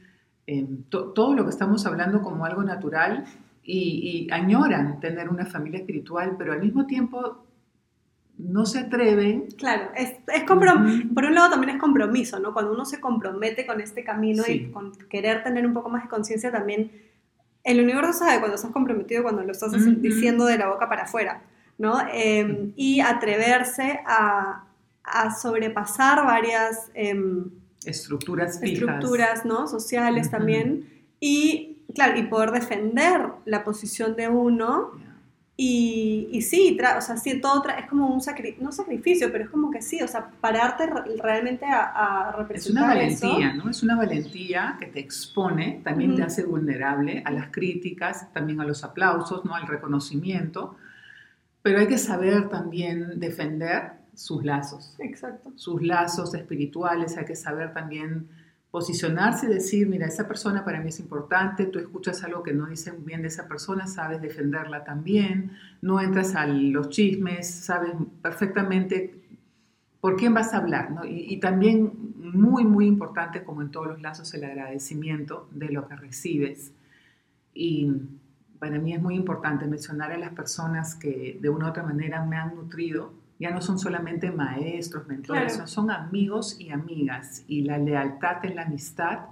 eh, 0.46 0.66
todo 0.90 1.34
lo 1.34 1.44
que 1.44 1.50
estamos 1.50 1.86
hablando 1.86 2.20
como 2.20 2.44
algo 2.44 2.62
natural 2.62 3.24
y, 3.62 4.28
añoran 4.30 5.00
tener 5.00 5.28
una 5.28 5.44
familia 5.44 5.80
espiritual, 5.80 6.36
pero 6.38 6.52
al 6.52 6.60
mismo 6.60 6.86
tiempo 6.86 7.44
no 8.38 8.64
se 8.64 8.80
atreven. 8.80 9.48
Claro, 9.56 9.90
es, 9.96 10.14
es 10.32 10.44
por 10.44 11.24
un 11.24 11.34
lado 11.34 11.50
también 11.50 11.76
es 11.76 11.80
compromiso, 11.80 12.38
¿no? 12.38 12.52
Cuando 12.52 12.72
uno 12.72 12.84
se 12.84 13.00
compromete 13.00 13.66
con 13.66 13.80
este 13.80 14.04
camino 14.04 14.44
y 14.46 14.70
con 14.70 14.92
querer 15.08 15.42
tener 15.42 15.66
un 15.66 15.72
poco 15.72 15.88
más 15.88 16.04
de 16.04 16.08
conciencia 16.08 16.52
también, 16.52 16.92
el 17.64 17.80
universo 17.80 18.12
sabe 18.12 18.38
cuando 18.38 18.54
estás 18.54 18.70
comprometido, 18.70 19.24
cuando 19.24 19.42
lo 19.42 19.50
estás 19.50 19.72
diciendo 20.00 20.44
de 20.44 20.58
la 20.58 20.68
boca 20.68 20.88
para 20.88 21.02
afuera, 21.02 21.42
¿no? 21.78 22.00
Em, 22.12 22.72
y 22.76 23.00
atreverse 23.00 24.00
a, 24.06 24.64
a 25.02 25.34
sobrepasar 25.34 26.24
varias... 26.24 26.90
Em, 26.94 27.50
estructuras 27.84 28.60
fijas. 28.60 28.80
Estructuras, 28.80 29.44
¿no? 29.44 29.68
Sociales 29.68 30.30
también. 30.30 30.88
Y 31.20 31.76
claro, 31.94 32.18
y 32.18 32.24
poder 32.24 32.50
defender 32.50 33.28
la 33.44 33.64
posición 33.64 34.16
de 34.16 34.28
uno. 34.28 34.92
Y, 35.58 36.28
y, 36.32 36.42
sí, 36.42 36.76
o 36.78 37.00
sea, 37.00 37.16
sí, 37.16 37.40
todo 37.40 37.64
es 37.66 37.86
como 37.86 38.08
un 38.08 38.20
sacrificio, 38.20 38.62
no 38.62 38.72
sacrificio, 38.72 39.32
pero 39.32 39.44
es 39.44 39.50
como 39.50 39.70
que 39.70 39.80
sí, 39.80 40.02
o 40.02 40.08
sea, 40.08 40.28
pararte 40.38 40.86
realmente 41.22 41.64
a, 41.64 42.28
a, 42.28 42.32
representar. 42.32 42.98
Es 42.98 43.22
una 43.22 43.30
valentía, 43.30 43.54
¿no? 43.54 43.70
Es 43.70 43.82
una 43.82 43.96
valentía 43.96 44.76
que 44.78 44.84
te 44.86 45.00
expone, 45.00 45.80
también 45.82 46.14
te 46.14 46.22
hace 46.22 46.44
vulnerable 46.44 47.22
a 47.24 47.30
las 47.30 47.50
críticas, 47.50 48.30
también 48.34 48.60
a 48.60 48.66
los 48.66 48.84
aplausos, 48.84 49.46
¿no? 49.46 49.54
Al 49.54 49.66
reconocimiento, 49.66 50.76
pero 51.66 51.80
hay 51.80 51.88
que 51.88 51.98
saber 51.98 52.48
también 52.48 53.18
defender 53.18 53.94
sus 54.14 54.44
lazos. 54.44 54.94
Exacto. 55.00 55.50
Sus 55.56 55.82
lazos 55.82 56.32
espirituales, 56.32 57.16
hay 57.18 57.24
que 57.24 57.34
saber 57.34 57.72
también 57.74 58.28
posicionarse 58.70 59.46
y 59.46 59.48
decir, 59.48 59.88
mira, 59.88 60.06
esa 60.06 60.28
persona 60.28 60.64
para 60.64 60.80
mí 60.80 60.90
es 60.90 61.00
importante, 61.00 61.66
tú 61.66 61.80
escuchas 61.80 62.22
algo 62.22 62.44
que 62.44 62.52
no 62.52 62.66
dicen 62.66 63.04
bien 63.04 63.22
de 63.22 63.28
esa 63.28 63.48
persona, 63.48 63.88
sabes 63.88 64.22
defenderla 64.22 64.84
también, 64.84 65.56
no 65.82 66.00
entras 66.00 66.36
a 66.36 66.46
los 66.46 66.88
chismes, 66.88 67.50
sabes 67.50 67.94
perfectamente 68.22 69.20
por 70.00 70.14
quién 70.14 70.34
vas 70.34 70.54
a 70.54 70.58
hablar, 70.58 70.92
¿no? 70.92 71.04
y, 71.04 71.36
también 71.40 72.14
muy, 72.16 72.64
muy 72.64 72.86
importante, 72.86 73.42
como 73.42 73.60
en 73.62 73.72
todos 73.72 73.88
los 73.88 74.00
lazos, 74.00 74.32
el 74.34 74.44
agradecimiento 74.44 75.48
de 75.50 75.70
lo 75.70 75.88
que 75.88 75.96
recibes. 75.96 76.72
Y 77.52 77.90
para 78.58 78.78
mí 78.78 78.92
es 78.94 79.02
muy 79.02 79.14
importante 79.14 79.66
mencionar 79.66 80.12
a 80.12 80.18
las 80.18 80.32
personas 80.32 80.94
que 80.94 81.38
de 81.40 81.48
una 81.48 81.66
u 81.66 81.68
otra 81.70 81.82
manera 81.82 82.24
me 82.24 82.36
han 82.36 82.54
nutrido 82.54 83.26
ya 83.38 83.50
no 83.50 83.60
son 83.60 83.78
solamente 83.78 84.30
maestros, 84.30 85.06
mentores, 85.06 85.60
son 85.66 85.90
amigos 85.90 86.58
y 86.58 86.70
amigas. 86.70 87.44
Y 87.46 87.62
la 87.62 87.78
lealtad 87.78 88.44
en 88.44 88.56
la 88.56 88.62
amistad 88.62 89.26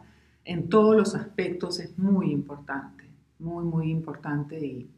en 0.44 0.68
todos 0.68 0.94
los 0.94 1.14
aspectos 1.14 1.80
es 1.80 1.98
muy 1.98 2.30
importante, 2.30 3.04
muy, 3.38 3.64
muy 3.64 3.90
importante 3.90 4.64
y 4.64 4.90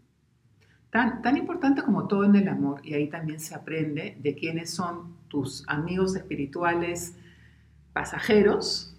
tan, 0.90 1.22
tan 1.22 1.36
importante 1.36 1.82
como 1.82 2.08
todo 2.08 2.24
en 2.24 2.34
el 2.34 2.48
amor. 2.48 2.80
Y 2.84 2.94
ahí 2.94 3.08
también 3.08 3.38
se 3.38 3.54
aprende 3.54 4.18
de 4.20 4.34
quiénes 4.34 4.70
son 4.70 5.16
tus 5.28 5.64
amigos 5.68 6.16
espirituales 6.16 7.14
pasajeros, 7.92 8.96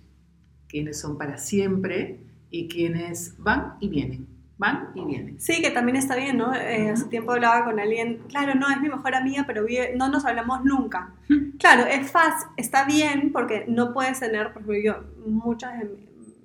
quiénes 0.69 1.00
son 1.00 1.17
para 1.17 1.38
siempre 1.38 2.22
y 2.50 2.69
quiénes 2.69 3.36
van 3.38 3.75
y 3.81 3.89
vienen 3.89 4.37
van 4.57 4.89
y 4.95 5.05
vienen. 5.05 5.39
Sí, 5.39 5.61
que 5.61 5.69
también 5.69 5.97
está 5.97 6.15
bien, 6.15 6.37
¿no? 6.37 6.53
Eh, 6.53 6.89
hace 6.89 7.05
tiempo 7.05 7.31
hablaba 7.31 7.65
con 7.65 7.79
alguien, 7.79 8.19
claro, 8.27 8.55
no, 8.55 8.69
es 8.69 8.81
mi 8.81 8.89
mejor 8.89 9.13
amiga, 9.15 9.43
pero 9.45 9.65
no 9.95 10.09
nos 10.09 10.25
hablamos 10.25 10.63
nunca. 10.63 11.13
Claro, 11.59 11.85
es 11.85 12.11
fácil, 12.11 12.49
está 12.57 12.85
bien 12.85 13.31
porque 13.31 13.65
no 13.67 13.93
puedes 13.93 14.19
tener, 14.19 14.53
por 14.53 14.61
ejemplo, 14.61 14.75
yo, 14.83 15.03
muchas 15.27 15.79
de 15.79 15.89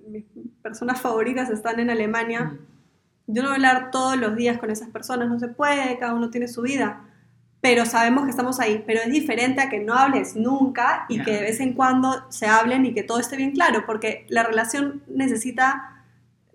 mis 0.09 0.25
personas 0.63 1.01
favoritas 1.01 1.51
están 1.51 1.81
en 1.81 1.91
Alemania. 1.91 2.57
Yo 3.27 3.43
no 3.43 3.49
voy 3.49 3.63
a 3.63 3.71
hablar 3.71 3.91
todos 3.91 4.17
los 4.17 4.37
días 4.37 4.59
con 4.59 4.71
esas 4.71 4.89
personas, 4.89 5.29
no 5.29 5.39
se 5.39 5.49
puede, 5.49 5.99
cada 5.99 6.15
uno 6.15 6.31
tiene 6.31 6.49
su 6.49 6.63
vida, 6.63 7.05
pero 7.61 7.87
sabemos 7.87 8.25
que 8.25 8.31
estamos 8.31 8.61
ahí. 8.61 8.83
Pero 8.87 9.01
es 9.01 9.11
diferente 9.11 9.63
a 9.63 9.71
que 9.71 9.81
no 9.81 9.95
hables 9.95 10.37
nunca 10.37 11.07
y 11.09 11.23
que 11.23 11.33
de 11.33 11.41
vez 11.43 11.61
en 11.61 11.73
cuando 11.73 12.27
se 12.31 12.47
hablen 12.47 12.85
y 12.85 12.93
que 12.93 13.05
todo 13.05 13.21
esté 13.21 13.37
bien 13.37 13.53
claro, 13.53 13.85
porque 13.87 14.27
la 14.29 14.43
relación 14.43 15.03
necesita 15.07 16.02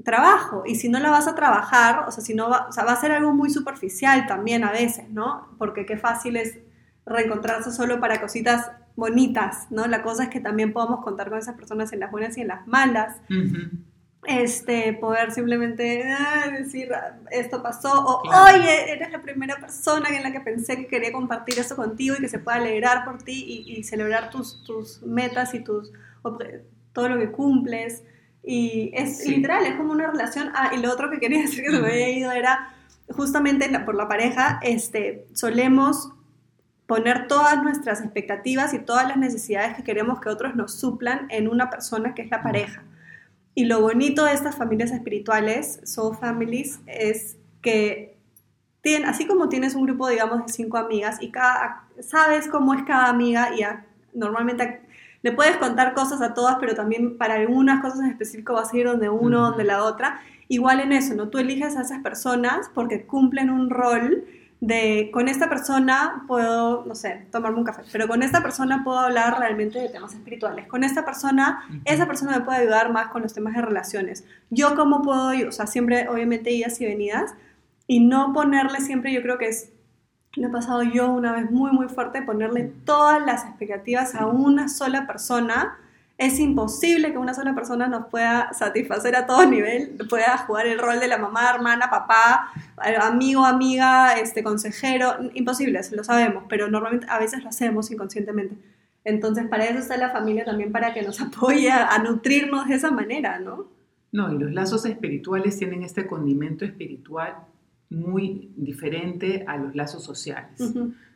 trabajo. 0.08 0.64
Y 0.66 0.76
si 0.76 0.88
no 0.88 1.00
la 1.00 1.12
vas 1.12 1.28
a 1.28 1.36
trabajar, 1.36 2.06
o 2.08 2.12
sea, 2.12 2.24
si 2.24 2.34
no 2.34 2.50
va, 2.50 2.68
o 2.70 2.72
sea, 2.72 2.86
va 2.86 2.94
a 2.94 3.02
ser 3.02 3.12
algo 3.12 3.34
muy 3.34 3.50
superficial 3.50 4.26
también 4.26 4.64
a 4.64 4.72
veces, 4.72 5.10
¿no? 5.10 5.50
Porque 5.58 5.86
qué 5.86 5.98
fácil 5.98 6.38
es 6.38 6.58
reencontrarse 7.06 7.74
solo 7.74 8.00
para 8.00 8.22
cositas 8.22 8.72
bonitas, 8.96 9.68
¿no? 9.70 9.86
La 9.86 10.04
cosa 10.04 10.24
es 10.24 10.30
que 10.30 10.40
también 10.40 10.72
podamos 10.72 11.04
contar 11.04 11.30
con 11.30 11.38
esas 11.38 11.56
personas 11.56 11.92
en 11.92 12.00
las 12.00 12.10
buenas 12.10 12.38
y 12.38 12.42
en 12.42 12.48
las 12.48 12.66
malas. 12.68 13.18
Este, 14.26 14.94
poder 14.94 15.32
simplemente 15.32 16.04
ah, 16.04 16.52
decir, 16.58 16.90
esto 17.30 17.62
pasó, 17.62 17.92
o 17.92 18.22
oye, 18.22 18.92
eres 18.92 19.12
la 19.12 19.22
primera 19.22 19.58
persona 19.58 20.10
en 20.10 20.24
la 20.24 20.32
que 20.32 20.40
pensé 20.40 20.78
que 20.78 20.88
quería 20.88 21.12
compartir 21.12 21.60
eso 21.60 21.76
contigo 21.76 22.16
y 22.18 22.22
que 22.22 22.30
se 22.30 22.40
pueda 22.40 22.58
alegrar 22.58 23.04
por 23.04 23.24
ti 23.24 23.66
y, 23.68 23.84
celebrar 23.84 24.30
tus, 24.30 24.64
tus 24.64 25.02
metas 25.04 25.54
y 25.54 25.60
tus, 25.60 25.92
todo 26.94 27.10
lo 27.10 27.20
que 27.20 27.30
cumples. 27.30 28.04
Y 28.44 28.92
es 28.94 29.26
literal, 29.28 29.66
es 29.66 29.76
como 29.76 29.92
una 29.92 30.08
relación. 30.08 30.52
Ah, 30.56 30.72
y 30.74 30.78
lo 30.78 30.92
otro 30.92 31.10
que 31.10 31.20
quería 31.20 31.42
decir 31.44 31.64
que 31.64 31.72
se 31.72 31.80
me 31.82 31.88
había 31.88 32.10
ido 32.10 32.32
era 32.32 32.74
justamente 33.10 33.68
por 33.80 33.96
la 33.96 34.08
pareja, 34.08 34.60
este, 34.62 35.26
solemos 35.34 36.12
poner 36.88 37.28
todas 37.28 37.62
nuestras 37.62 38.02
expectativas 38.02 38.74
y 38.74 38.80
todas 38.80 39.08
las 39.08 39.18
necesidades 39.18 39.76
que 39.76 39.84
queremos 39.84 40.20
que 40.22 40.30
otros 40.30 40.56
nos 40.56 40.74
suplan 40.80 41.28
en 41.30 41.48
una 41.48 41.70
persona 41.70 42.16
que 42.16 42.22
es 42.22 42.32
la 42.32 42.42
pareja. 42.42 42.84
Y 43.54 43.66
lo 43.66 43.82
bonito 43.82 44.24
de 44.24 44.34
estas 44.34 44.56
familias 44.56 44.92
espirituales, 44.92 45.82
soul 45.84 46.16
families, 46.16 46.80
es 46.86 47.38
que 47.62 48.16
tienen, 48.82 49.10
así 49.10 49.26
como 49.26 49.50
tienes 49.50 49.76
un 49.76 49.86
grupo, 49.86 50.08
digamos, 50.08 50.46
de 50.46 50.54
cinco 50.54 50.78
amigas 50.78 51.18
y 51.22 51.32
cada, 51.32 51.84
sabes 52.00 52.48
cómo 52.48 52.74
es 52.74 52.84
cada 52.84 53.10
amiga 53.10 53.50
y 53.58 53.64
normalmente 54.18 54.82
le 55.22 55.32
puedes 55.32 55.58
contar 55.58 55.94
cosas 55.94 56.22
a 56.22 56.34
todas, 56.34 56.58
pero 56.60 56.76
también 56.76 57.18
para 57.18 57.36
algunas 57.36 57.82
cosas 57.82 58.00
en 58.00 58.12
específico 58.12 58.54
vas 58.54 58.74
a 58.74 58.78
ir 58.78 58.86
donde 58.86 59.10
uno, 59.10 59.42
donde 59.42 59.64
la 59.64 59.84
otra. 59.84 60.22
Igual 60.48 60.80
en 60.80 60.94
eso, 60.94 61.16
¿no? 61.16 61.30
Tú 61.30 61.40
eliges 61.40 61.76
a 61.76 61.82
esas 61.82 62.02
personas 62.02 62.70
porque 62.74 63.06
cumplen 63.06 63.50
un 63.50 63.70
rol 63.70 64.26
de 64.60 65.12
con 65.14 65.28
esta 65.28 65.50
persona 65.50 66.24
puedo, 66.28 66.84
no 66.86 66.96
sé, 66.96 67.28
tomarme 67.32 67.60
un 67.60 67.64
café, 67.64 67.84
pero 67.92 68.08
con 68.08 68.24
esta 68.24 68.42
persona 68.42 68.84
puedo 68.84 68.98
hablar 68.98 69.40
realmente 69.40 69.80
de 69.80 69.90
temas 69.90 70.14
espirituales. 70.14 70.68
Con 70.68 70.84
esta 70.84 71.06
persona, 71.06 71.64
esa 71.86 72.08
persona 72.08 72.40
me 72.40 72.44
puede 72.44 72.60
ayudar 72.60 72.92
más 72.92 73.10
con 73.10 73.22
los 73.22 73.34
temas 73.34 73.54
de 73.56 73.62
relaciones. 73.62 74.26
Yo 74.50 74.76
cómo 74.76 75.02
puedo, 75.02 75.30
o 75.48 75.52
sea, 75.52 75.68
siempre 75.68 76.08
obviamente 76.10 76.52
idas 76.52 76.82
y 76.82 76.86
venidas 76.86 77.36
y 77.86 78.00
no 78.00 78.34
ponerle 78.34 78.80
siempre, 78.80 79.14
yo 79.14 79.22
creo 79.22 79.38
que 79.38 79.50
es 79.50 79.72
lo 80.38 80.48
he 80.48 80.52
pasado 80.52 80.84
yo 80.84 81.12
una 81.12 81.34
vez 81.34 81.50
muy, 81.52 81.72
muy 81.72 81.88
fuerte, 81.88 82.22
ponerle 82.22 82.72
todas 82.86 83.24
las 83.26 83.46
expectativas 83.46 84.16
a 84.16 84.28
una 84.28 84.70
sola 84.70 85.08
persona. 85.08 85.78
Es 86.18 86.40
imposible 86.40 87.12
que 87.12 87.18
una 87.18 87.34
sola 87.34 87.54
persona 87.54 87.88
nos 87.88 88.08
pueda 88.08 88.52
satisfacer 88.54 89.16
a 89.16 89.28
todo 89.28 89.46
nivel, 89.46 89.98
pueda 90.10 90.38
jugar 90.40 90.66
el 90.66 90.80
rol 90.80 91.00
de 91.00 91.08
la 91.08 91.18
mamá, 91.18 91.50
hermana, 91.54 91.90
papá, 91.90 92.52
amigo, 93.02 93.46
amiga, 93.46 94.18
este, 94.18 94.44
consejero. 94.44 95.16
Imposible, 95.34 95.80
lo 95.92 96.04
sabemos, 96.04 96.46
pero 96.50 96.70
normalmente 96.70 97.06
a 97.10 97.20
veces 97.20 97.44
lo 97.44 97.50
hacemos 97.50 97.92
inconscientemente. 97.92 98.56
Entonces, 99.04 99.48
para 99.48 99.66
eso 99.66 99.80
está 99.80 99.96
la 99.98 100.10
familia 100.10 100.44
también, 100.44 100.72
para 100.72 100.94
que 100.94 101.04
nos 101.04 101.22
apoye 101.22 101.72
a 101.72 101.98
nutrirnos 102.00 102.68
de 102.68 102.76
esa 102.76 102.92
manera, 102.92 103.40
¿no? 103.40 103.68
No, 104.12 104.34
y 104.34 104.38
los 104.40 104.52
lazos 104.52 104.86
espirituales 104.86 105.58
tienen 105.58 105.84
este 105.84 106.08
condimento 106.08 106.66
espiritual 106.66 107.36
muy 107.90 108.52
diferente 108.56 109.46
a 109.48 109.58
los 109.58 109.76
lazos 109.76 110.04
sociales. 110.04 110.74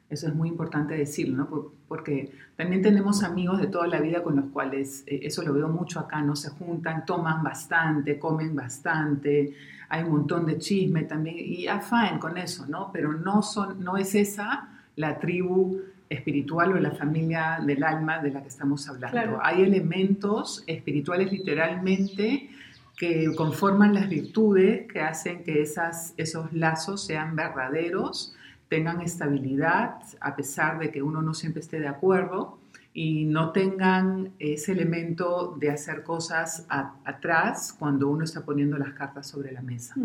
Eso 0.10 0.28
es 0.28 0.36
muy 0.36 0.50
importante 0.50 0.94
decirlo, 0.94 1.38
¿no? 1.38 1.72
Porque 1.88 2.32
también 2.58 2.82
tenemos 2.82 3.24
amigos 3.24 3.62
de 3.62 3.68
toda 3.68 3.88
la 3.88 4.02
vida 4.02 4.22
con 4.22 4.36
los 4.36 4.46
cuales, 4.48 5.06
eh, 5.08 5.22
eso 5.24 5.42
lo 5.42 5.54
veo 5.54 5.70
mucho 5.70 6.02
acá, 6.02 6.22
¿no? 6.22 6.36
Se 6.36 6.50
juntan, 6.50 7.06
toman 7.06 7.42
bastante, 7.42 8.20
comen 8.20 8.54
bastante, 8.54 9.54
hay 9.88 10.04
un 10.04 10.12
montón 10.12 10.46
de 10.46 10.58
chisme 10.58 11.04
también, 11.04 11.38
y 11.40 11.68
afán 11.68 12.20
con 12.20 12.38
eso, 12.38 12.66
¿no? 12.68 12.92
Pero 12.92 13.14
no, 13.14 13.42
son, 13.42 13.82
no 13.82 13.96
es 13.96 14.14
esa 14.14 14.68
la 14.98 15.18
tribu 15.18 15.80
espiritual 16.10 16.74
o 16.74 16.80
la 16.80 16.92
familia 16.92 17.60
del 17.66 17.82
alma 17.84 18.20
de 18.20 18.32
la 18.32 18.42
que 18.42 18.50
estamos 18.50 18.88
hablando. 18.90 19.40
Hay 19.42 19.64
elementos 19.64 20.64
espirituales 20.68 21.32
literalmente 21.32 22.50
que 22.98 23.34
conforman 23.36 23.94
las 23.94 24.10
virtudes 24.10 24.88
que 24.92 25.02
hacen 25.02 25.44
que 25.44 25.62
esas, 25.62 26.14
esos 26.18 26.54
lazos 26.54 27.04
sean 27.06 27.36
verdaderos, 27.36 28.36
tengan 28.70 29.02
estabilidad, 29.02 29.96
a 30.20 30.36
pesar 30.36 30.80
de 30.80 30.92
que 30.92 31.02
uno 31.02 31.22
no 31.22 31.34
siempre 31.34 31.62
esté 31.62 31.80
de 31.80 31.88
acuerdo, 31.88 32.60
y 32.94 33.26
no 33.26 33.52
tengan 33.52 34.32
ese 34.40 34.74
elemento 34.74 35.56
de 35.60 35.72
hacer 35.72 36.04
cosas 36.04 36.66
atrás 36.70 37.76
cuando 37.78 38.10
uno 38.10 38.26
está 38.26 38.44
poniendo 38.44 38.78
las 38.78 38.94
cartas 38.94 39.28
sobre 39.28 39.52
la 39.52 39.62
mesa. 39.62 39.96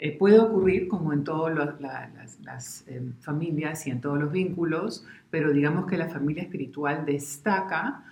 Eh, 0.00 0.16
puede 0.16 0.38
ocurrir 0.38 0.86
como 0.86 1.12
en 1.12 1.24
todas 1.24 1.80
las, 1.80 2.84
em, 2.86 3.14
familias 3.14 3.86
y 3.86 3.90
en 3.90 4.00
todos 4.00 4.18
los 4.18 4.30
vínculos, 4.30 5.04
pero 5.30 5.52
digamos 5.52 5.86
que 5.86 5.96
la 5.96 6.08
familia 6.08 6.44
espiritual 6.44 7.04
destaca 7.04 8.04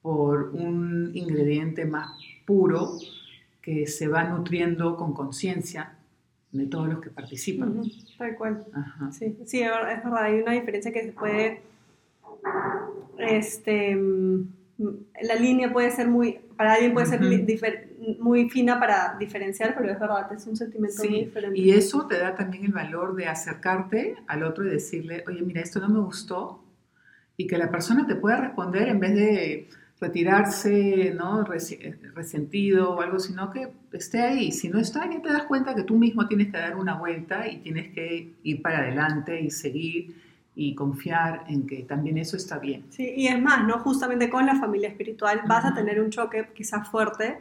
por 0.00 0.50
un 0.54 1.10
ingrediente 1.14 1.84
más 1.84 2.10
puro, 2.46 2.98
que 3.64 3.86
se 3.86 4.08
va 4.08 4.24
nutriendo 4.24 4.94
con 4.96 5.14
conciencia 5.14 5.94
de 6.52 6.66
todos 6.66 6.86
los 6.88 7.00
que 7.00 7.08
participan. 7.10 7.78
Ujú, 7.78 7.88
Tal 8.18 8.36
cual. 8.36 8.64
Ajá. 8.74 9.10
Sí, 9.10 9.36
sí, 9.46 9.62
es 9.62 9.70
verdad, 9.70 10.16
hay 10.22 10.40
una 10.42 10.52
diferencia 10.52 10.92
que 10.92 11.02
se 11.04 11.12
puede, 11.12 11.62
este, 13.18 13.96
mm, 13.96 14.48
la 15.22 15.34
línea 15.36 15.72
puede 15.72 15.90
ser 15.90 16.08
muy, 16.08 16.40
para 16.56 16.74
alguien 16.74 16.92
puede 16.92 17.06
ser 17.06 17.22
li- 17.22 17.44
difer- 17.46 17.88
muy 18.18 18.50
fina 18.50 18.78
para 18.78 19.16
diferenciar, 19.18 19.74
pero 19.76 19.90
es 19.90 19.98
verdad, 19.98 20.30
es 20.32 20.46
un 20.46 20.56
sentimiento 20.56 21.02
muy 21.04 21.08
Sí, 21.08 21.24
diferente. 21.24 21.58
y 21.58 21.70
eso 21.70 22.06
te 22.06 22.18
da 22.18 22.34
también 22.34 22.64
el 22.66 22.72
valor 22.72 23.14
de 23.14 23.26
acercarte 23.26 24.16
al 24.26 24.42
otro 24.42 24.66
y 24.66 24.70
decirle, 24.70 25.24
oye, 25.26 25.42
mira, 25.42 25.62
esto 25.62 25.80
no 25.80 25.88
me 25.88 26.00
gustó, 26.00 26.62
y 27.36 27.46
que 27.46 27.56
la 27.56 27.70
persona 27.70 28.06
te 28.06 28.14
pueda 28.16 28.36
responder 28.36 28.88
en 28.88 29.00
vez 29.00 29.14
de 29.14 29.68
retirarse, 30.00 31.12
¿no? 31.16 31.44
Resi- 31.44 31.96
resentido 32.14 32.90
o 32.94 33.00
algo, 33.00 33.18
sino 33.18 33.50
que 33.50 33.68
esté 33.92 34.20
ahí. 34.22 34.52
Si 34.52 34.68
no 34.68 34.78
está, 34.78 35.08
ya 35.10 35.20
te 35.22 35.28
das 35.32 35.44
cuenta 35.44 35.74
que 35.74 35.82
tú 35.84 35.96
mismo 35.96 36.26
tienes 36.28 36.48
que 36.52 36.58
dar 36.58 36.76
una 36.76 36.94
vuelta 36.98 37.48
y 37.48 37.58
tienes 37.58 37.92
que 37.94 38.34
ir 38.42 38.62
para 38.62 38.78
adelante 38.78 39.40
y 39.40 39.50
seguir 39.50 40.14
y 40.56 40.74
confiar 40.74 41.44
en 41.48 41.66
que 41.66 41.82
también 41.82 42.18
eso 42.18 42.36
está 42.36 42.58
bien. 42.58 42.84
Sí, 42.90 43.12
y 43.16 43.26
es 43.28 43.40
más, 43.40 43.66
¿no? 43.66 43.78
Justamente 43.80 44.30
con 44.30 44.46
la 44.46 44.56
familia 44.56 44.88
espiritual 44.88 45.42
vas 45.48 45.64
a 45.64 45.74
tener 45.74 46.00
un 46.00 46.10
choque 46.10 46.48
quizás 46.54 46.88
fuerte, 46.88 47.40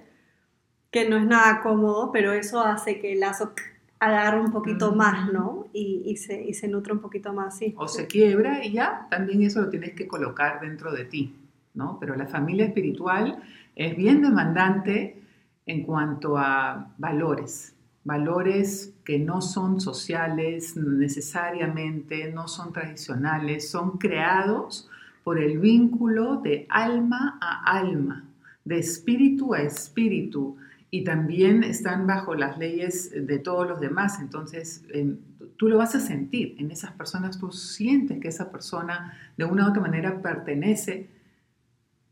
que 0.91 1.09
no 1.09 1.17
es 1.17 1.25
nada 1.25 1.61
cómodo, 1.61 2.11
pero 2.11 2.33
eso 2.33 2.61
hace 2.61 2.99
que 2.99 3.13
el 3.13 3.21
lazo 3.21 3.53
agarre 3.99 4.41
un 4.41 4.51
poquito 4.51 4.87
Ujú. 4.89 4.95
más, 4.97 5.31
¿no? 5.33 5.67
Y, 5.73 6.03
y 6.05 6.17
se, 6.17 6.43
y 6.43 6.53
se 6.53 6.67
nutre 6.67 6.93
un 6.93 6.99
poquito 6.99 7.33
más, 7.33 7.57
sí. 7.57 7.73
o 7.77 7.87
se 7.87 8.07
quiebra 8.07 8.63
y 8.65 8.73
ya, 8.73 9.07
también 9.09 9.41
eso 9.43 9.61
lo 9.61 9.69
tienes 9.69 9.93
que 9.93 10.07
colocar 10.07 10.59
dentro 10.61 10.91
de 10.91 11.05
ti, 11.05 11.35
¿no? 11.73 11.97
Pero 11.99 12.15
la 12.15 12.27
familia 12.27 12.65
espiritual 12.65 13.41
es 13.75 13.95
bien 13.95 14.21
demandante 14.21 15.21
en 15.65 15.83
cuanto 15.83 16.37
a 16.37 16.93
valores, 16.97 17.75
valores 18.03 18.93
que 19.05 19.19
no 19.19 19.41
son 19.41 19.79
sociales 19.79 20.75
necesariamente, 20.75 22.31
no 22.31 22.47
son 22.47 22.73
tradicionales, 22.73 23.69
son 23.69 23.97
creados 23.97 24.89
por 25.23 25.39
el 25.39 25.59
vínculo 25.59 26.37
de 26.37 26.67
alma 26.69 27.37
a 27.41 27.77
alma, 27.77 28.25
de 28.65 28.79
espíritu 28.79 29.53
a 29.53 29.61
espíritu, 29.61 30.57
y 30.91 31.03
también 31.03 31.63
están 31.63 32.05
bajo 32.05 32.35
las 32.35 32.59
leyes 32.59 33.09
de 33.15 33.39
todos 33.39 33.67
los 33.67 33.79
demás. 33.79 34.19
Entonces, 34.19 34.85
em, 34.93 35.17
tú 35.57 35.67
lo 35.67 35.77
vas 35.77 35.95
a 35.95 35.99
sentir 35.99 36.55
en 36.59 36.69
esas 36.69 36.91
personas, 36.91 37.39
tú 37.39 37.51
sientes 37.51 38.19
que 38.19 38.27
esa 38.27 38.51
persona 38.51 39.17
de 39.35 39.45
una 39.45 39.65
u 39.65 39.69
otra 39.69 39.81
manera 39.81 40.21
pertenece 40.21 41.09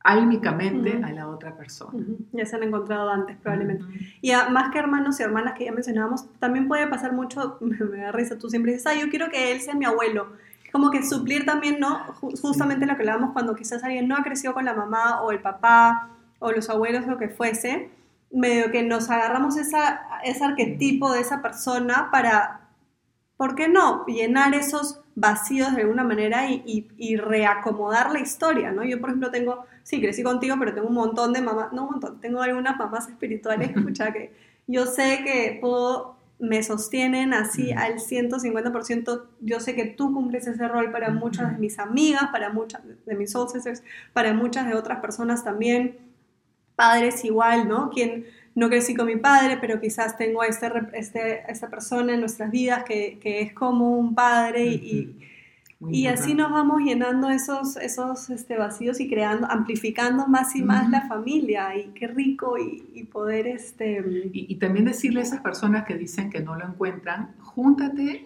álmicamente 0.03 0.97
Ujú. 0.97 1.05
a 1.05 1.11
la 1.11 1.27
otra 1.27 1.55
persona. 1.55 1.91
Ujú, 1.93 2.17
Ya 2.33 2.45
se 2.45 2.55
han 2.55 2.63
encontrado 2.63 3.09
antes, 3.09 3.37
probablemente. 3.37 3.83
Ujú. 3.83 3.93
Y 4.21 4.31
a- 4.31 4.49
más 4.49 4.71
que 4.71 4.79
hermanos 4.79 5.19
y 5.19 5.23
hermanas 5.23 5.53
que 5.57 5.65
ya 5.65 5.71
mencionábamos, 5.71 6.25
también 6.39 6.67
puede 6.67 6.87
pasar 6.87 7.13
mucho, 7.13 7.57
me, 7.61 7.97
da 7.97 8.11
risa, 8.11 8.37
tú 8.37 8.49
siempre 8.49 8.71
dices, 8.73 8.87
ah, 8.87 8.95
yo 8.99 9.09
quiero 9.09 9.29
que 9.29 9.51
él 9.51 9.61
sea 9.61 9.75
mi 9.75 9.85
abuelo. 9.85 10.27
Como 10.71 10.89
que 10.89 11.03
suplir 11.03 11.45
también, 11.45 11.79
¿no? 11.79 11.99
Ju- 12.21 12.39
justamente 12.41 12.85
lo 12.85 12.95
que 12.95 13.01
hablábamos 13.01 13.33
cuando 13.33 13.55
quizás 13.55 13.83
alguien 13.83 14.07
no 14.07 14.15
ha 14.15 14.23
crecido 14.23 14.53
con 14.53 14.63
la 14.65 14.73
mamá 14.73 15.21
o 15.21 15.31
el 15.31 15.39
papá 15.39 16.09
o 16.39 16.51
los 16.51 16.69
abuelos, 16.69 17.05
lo 17.07 17.17
que 17.17 17.27
fuese, 17.29 17.89
medio 18.31 18.71
que 18.71 18.81
nos 18.81 19.09
agarramos 19.09 19.57
esa, 19.57 20.01
ese 20.23 20.43
arquetipo 20.45 21.11
de 21.11 21.19
esa 21.19 21.41
persona 21.41 22.07
para, 22.09 22.61
¿por 23.35 23.55
qué 23.55 23.67
no? 23.67 24.05
Llenar 24.05 24.55
esos 24.55 25.00
vacíos 25.15 25.75
de 25.75 25.81
alguna 25.81 26.03
manera 26.03 26.49
y, 26.49 26.63
y- 26.65 26.87
y 26.97 27.17
reacomodar 27.17 28.11
la 28.11 28.19
historia, 28.19 28.71
¿no? 28.71 28.83
Yo, 28.83 28.99
por 28.99 29.09
ejemplo, 29.09 29.31
tengo, 29.31 29.65
sí, 29.83 30.01
crecí 30.01 30.23
contigo, 30.23 30.55
pero 30.59 30.73
tengo 30.73 30.87
un 30.87 30.93
montón 30.95 31.33
de 31.33 31.41
mamás, 31.41 31.73
no 31.73 31.83
un 31.85 31.91
montón, 31.91 32.19
tengo 32.21 32.41
algunas 32.41 32.77
mamás 32.77 33.07
espirituales, 33.09 33.71
escucha, 33.75 34.11
que 34.13 34.31
yo 34.67 34.85
sé 34.85 35.21
que 35.23 35.57
puedo, 35.61 36.15
me 36.39 36.63
sostienen 36.63 37.33
así 37.33 37.71
al 37.71 37.99
150%, 37.99 39.29
yo 39.41 39.59
sé 39.59 39.75
que 39.75 39.85
tú 39.85 40.13
cumples 40.13 40.47
ese 40.47 40.67
rol 40.67 40.91
para 40.91 41.09
muchas 41.11 41.51
de 41.51 41.57
mis 41.59 41.77
amigas, 41.79 42.29
para 42.31 42.49
muchas 42.51 42.81
de 43.05 43.15
mis 43.15 43.31
soul 43.31 43.49
sisters, 43.49 43.83
para 44.13 44.33
muchas 44.33 44.67
de 44.67 44.75
otras 44.75 44.99
personas 45.01 45.43
también, 45.43 45.97
padres 46.75 47.23
igual, 47.25 47.67
¿no? 47.67 47.89
Quien 47.89 48.25
no 48.55 48.69
crecí 48.69 48.95
con 48.95 49.07
mi 49.07 49.15
padre, 49.15 49.57
pero 49.61 49.79
quizás 49.79 50.17
tengo 50.17 50.41
a 50.41 50.47
este, 50.47 50.69
este, 50.93 51.43
esta 51.51 51.69
persona 51.69 52.13
en 52.13 52.19
nuestras 52.19 52.51
vidas 52.51 52.83
que, 52.83 53.17
que 53.21 53.41
es 53.41 53.53
como 53.53 53.97
un 53.97 54.13
padre 54.15 54.65
y- 54.65 55.15
y, 55.89 56.05
así 56.05 56.35
nos 56.35 56.51
vamos 56.51 56.81
llenando 56.83 57.29
esos, 57.31 57.75
esos 57.77 58.29
este, 58.29 58.55
vacíos 58.55 58.99
y 58.99 59.09
creando, 59.09 59.47
amplificando 59.49 60.27
más 60.27 60.55
y 60.55 60.61
más 60.61 60.89
la 60.91 61.07
familia. 61.07 61.75
Y 61.75 61.85
qué 61.95 62.07
rico 62.07 62.55
y, 62.59 62.83
y 62.93 63.03
poder, 63.05 63.47
este... 63.47 64.03
Y, 64.31 64.45
y 64.53 64.55
también 64.57 64.85
decirle 64.85 65.21
a 65.21 65.23
esas 65.23 65.41
personas 65.41 65.85
que 65.85 65.95
dicen 65.95 66.29
que 66.29 66.39
no 66.41 66.55
lo 66.55 66.65
encuentran, 66.67 67.33
júntate 67.39 68.25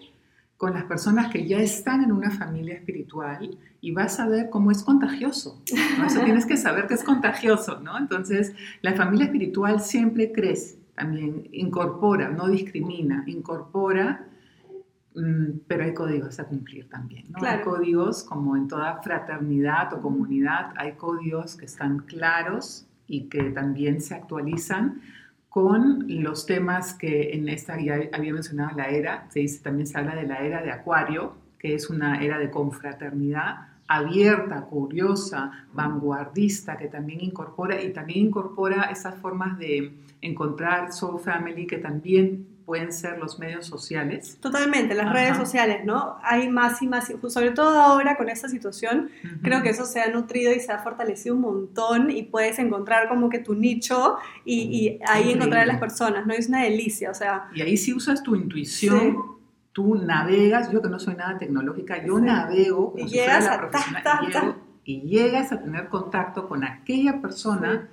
con 0.56 0.72
las 0.72 0.84
personas 0.84 1.30
que 1.30 1.46
ya 1.46 1.58
están 1.58 2.02
en 2.02 2.12
una 2.12 2.30
familia 2.30 2.74
espiritual 2.74 3.58
y 3.80 3.92
vas 3.92 4.18
a 4.18 4.26
ver 4.26 4.48
cómo 4.48 4.70
es 4.70 4.82
contagioso. 4.82 5.62
¿no? 5.98 6.06
Eso 6.06 6.20
tienes 6.20 6.46
que 6.46 6.56
saber 6.56 6.86
que 6.86 6.94
es 6.94 7.04
contagioso, 7.04 7.80
¿no? 7.80 7.98
Entonces, 7.98 8.54
la 8.80 8.94
familia 8.94 9.26
espiritual 9.26 9.80
siempre 9.80 10.32
crece, 10.32 10.78
también 10.94 11.48
incorpora, 11.52 12.30
no 12.30 12.48
discrimina, 12.48 13.22
incorpora, 13.26 14.26
mm, 15.14 15.58
pero 15.66 15.84
hay 15.84 15.92
códigos 15.92 16.40
a 16.40 16.44
cumplir 16.44 16.88
también, 16.88 17.26
¿no? 17.28 17.38
Claro. 17.38 17.58
Hay 17.58 17.64
códigos, 17.64 18.24
como 18.24 18.56
en 18.56 18.66
toda 18.66 19.02
fraternidad 19.02 19.92
o 19.92 20.00
comunidad, 20.00 20.72
hay 20.76 20.92
códigos 20.92 21.56
que 21.56 21.66
están 21.66 21.98
claros 21.98 22.86
y 23.06 23.28
que 23.28 23.50
también 23.50 24.00
se 24.00 24.14
actualizan 24.14 25.02
con 25.56 26.04
los 26.06 26.44
temas 26.44 26.92
que 26.92 27.32
en 27.32 27.48
esta 27.48 27.80
ya 27.80 27.98
había 28.12 28.34
mencionado 28.34 28.76
la 28.76 28.90
era, 28.90 29.26
se 29.30 29.40
dice 29.40 29.62
también 29.62 29.86
se 29.86 29.96
habla 29.96 30.14
de 30.14 30.26
la 30.26 30.44
era 30.44 30.60
de 30.60 30.70
Acuario, 30.70 31.32
que 31.58 31.74
es 31.74 31.88
una 31.88 32.22
era 32.22 32.38
de 32.38 32.50
confraternidad 32.50 33.68
abierta, 33.88 34.66
curiosa, 34.66 35.66
vanguardista, 35.72 36.76
que 36.76 36.88
también 36.88 37.22
incorpora 37.22 37.82
y 37.82 37.90
también 37.94 38.26
incorpora 38.26 38.90
esas 38.90 39.14
formas 39.14 39.58
de 39.58 39.94
encontrar 40.20 40.92
soul 40.92 41.18
family 41.20 41.66
que 41.66 41.78
también 41.78 42.46
pueden 42.66 42.92
ser 42.92 43.18
los 43.18 43.38
medios 43.38 43.64
sociales. 43.64 44.38
Totalmente, 44.40 44.94
las 44.94 45.06
Ajá. 45.06 45.14
redes 45.14 45.36
sociales, 45.36 45.84
¿no? 45.84 46.18
Hay 46.22 46.50
más 46.50 46.82
y 46.82 46.88
más, 46.88 47.10
sobre 47.28 47.52
todo 47.52 47.80
ahora 47.80 48.16
con 48.16 48.28
esta 48.28 48.48
situación, 48.48 49.08
creo 49.42 49.62
que 49.62 49.70
eso 49.70 49.86
se 49.86 50.00
ha 50.00 50.10
nutrido 50.10 50.52
y 50.52 50.58
se 50.58 50.72
ha 50.72 50.80
fortalecido 50.80 51.36
un 51.36 51.42
montón 51.42 52.10
y 52.10 52.24
puedes 52.24 52.58
encontrar 52.58 53.08
como 53.08 53.28
que 53.30 53.38
tu 53.38 53.54
nicho 53.54 54.16
y, 54.44 54.62
y 54.62 55.00
ahí 55.06 55.30
encontrar 55.30 55.62
a 55.62 55.66
las 55.66 55.78
personas, 55.78 56.26
¿no? 56.26 56.34
Es 56.34 56.48
una 56.48 56.62
delicia, 56.64 57.10
o 57.12 57.14
sea, 57.14 57.48
Y 57.54 57.62
ahí 57.62 57.76
sí 57.76 57.94
usas 57.94 58.22
tu 58.24 58.34
intuición, 58.34 58.98
Sí. 59.00 59.16
tú 59.72 59.94
navegas, 59.94 60.72
yo 60.72 60.82
que 60.82 60.88
no 60.88 60.98
soy 60.98 61.14
nada 61.14 61.38
tecnológica, 61.38 62.04
yo 62.04 62.16
Sí. 62.16 62.22
navego 62.24 62.92
como 62.92 63.04
Y 63.04 63.08
si 63.08 63.14
llegas 63.14 63.44
fuera 63.46 63.46
la 63.46 63.52
a 63.52 63.54
ta, 63.56 63.68
profesional, 63.70 64.02
ta, 64.02 64.20
llego- 64.40 64.54
y 64.84 65.00
llegas 65.02 65.52
a 65.52 65.60
tener 65.62 65.88
contacto 65.88 66.48
con 66.48 66.64
aquella 66.64 67.20
persona 67.20 67.88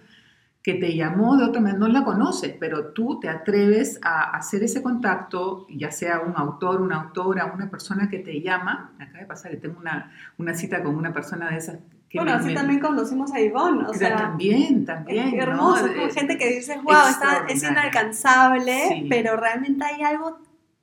que 0.64 0.76
te 0.76 0.96
llamó 0.96 1.36
de 1.36 1.44
otra 1.44 1.60
manera, 1.62 1.78
no 1.80 1.88
la 1.90 2.06
conoces, 2.06 2.56
pero 2.58 2.94
tú 2.94 3.20
te 3.20 3.28
atreves 3.28 4.00
a 4.02 4.36
hacer 4.38 4.64
ese 4.64 4.82
contacto, 4.82 5.68
ya 5.70 5.92
sea 5.92 6.22
un 6.22 6.34
autor, 6.38 6.82
una 6.82 7.02
autora, 7.02 7.52
una 7.54 7.70
persona 7.70 8.10
que 8.10 8.20
te 8.20 8.40
llama, 8.42 8.92
me 8.98 9.04
acaba 9.04 9.20
de 9.20 9.26
pasar 9.26 9.52
que 9.52 9.58
tengo 9.58 9.78
una, 9.80 10.12
una 10.38 10.54
cita 10.54 10.82
con 10.82 10.96
una 10.96 11.12
persona 11.14 11.50
de 11.50 11.58
esas 11.58 11.80
que 12.10 12.20
bueno, 12.20 12.34
así 12.36 12.50
me- 12.50 12.54
también 12.54 12.80
conocimos 12.80 13.34
a 13.34 13.42
Ivonne, 13.42 13.86
o 13.88 13.94
sea, 13.94 14.16
también, 14.16 14.86
también, 14.86 15.30
es 15.30 15.34
¿no? 15.34 15.42
hermoso, 15.42 15.88
Eh, 15.88 15.96
como 15.96 16.10
gente 16.12 16.38
que 16.38 16.48
dices, 16.48 16.78
wow, 16.84 16.94
está, 17.10 17.46
es 17.50 17.64
inalcanzable, 17.64 18.88
Sí. 18.90 19.08
pero 19.10 19.36
realmente 19.36 19.84
hay 19.84 20.04
algo 20.04 20.40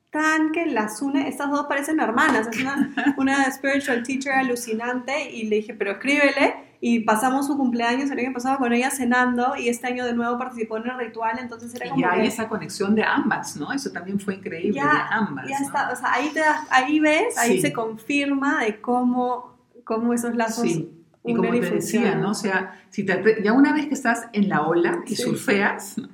tan 0.09 0.51
que 0.51 0.65
las 0.65 1.01
une, 1.01 1.29
estas 1.29 1.49
dos 1.49 1.67
parecen 1.67 2.01
hermanas, 2.01 2.47
es 2.51 2.61
una, 2.61 2.93
una 3.17 3.49
spiritual 3.51 4.03
teacher 4.03 4.33
alucinante 4.33 5.31
y 5.31 5.47
le 5.47 5.55
dije, 5.57 5.73
pero 5.73 5.91
escríbele 5.91 6.53
y 6.83 7.01
pasamos 7.01 7.45
su 7.45 7.55
cumpleaños 7.57 8.09
el 8.09 8.17
año 8.19 8.33
pasado 8.33 8.57
con 8.57 8.73
ella 8.73 8.89
cenando 8.89 9.55
y 9.55 9.69
este 9.69 9.85
año 9.87 10.03
de 10.03 10.13
nuevo 10.13 10.37
participó 10.39 10.77
en 10.77 10.87
el 10.89 10.97
ritual, 10.97 11.37
entonces 11.39 11.73
era 11.75 11.85
Y 11.85 11.89
como 11.91 12.01
ya 12.01 12.11
hay 12.13 12.21
que 12.23 12.27
esa 12.27 12.49
conexión 12.49 12.95
de 12.95 13.03
ambas, 13.03 13.55
¿no? 13.55 13.71
Eso 13.71 13.91
también 13.91 14.19
fue 14.19 14.33
increíble, 14.35 14.73
Ya- 14.81 14.85
de 14.91 14.99
ambas. 15.11 15.47
ya 15.47 15.59
¿no? 15.59 15.65
está, 15.67 15.91
o 15.91 15.95
sea, 15.95 16.11
ahí, 16.13 16.29
te 16.33 16.39
das- 16.39 16.67
ahí 16.71 16.99
ves, 16.99 17.37
ahí 17.37 17.57
Sí. 17.57 17.61
se 17.61 17.71
confirma 17.71 18.63
de 18.63 18.81
cómo, 18.81 19.57
cómo 19.83 20.11
esos 20.13 20.35
lazos 20.35 20.63
Sí. 20.63 20.97
Y 21.23 21.35
como 21.35 21.51
te 21.51 21.59
decía. 21.69 22.15
¿no? 22.15 22.31
O 22.31 22.33
sea, 22.33 22.81
si 22.89 23.05
te 23.05 23.43
ya 23.43 23.53
una 23.53 23.73
vez 23.73 23.85
que 23.85 23.93
estás 23.93 24.27
en 24.33 24.49
la 24.49 24.63
ola 24.63 25.03
y 25.05 25.15
Sí. 25.15 25.21
surfeas, 25.21 25.99
¿no? 25.99 26.09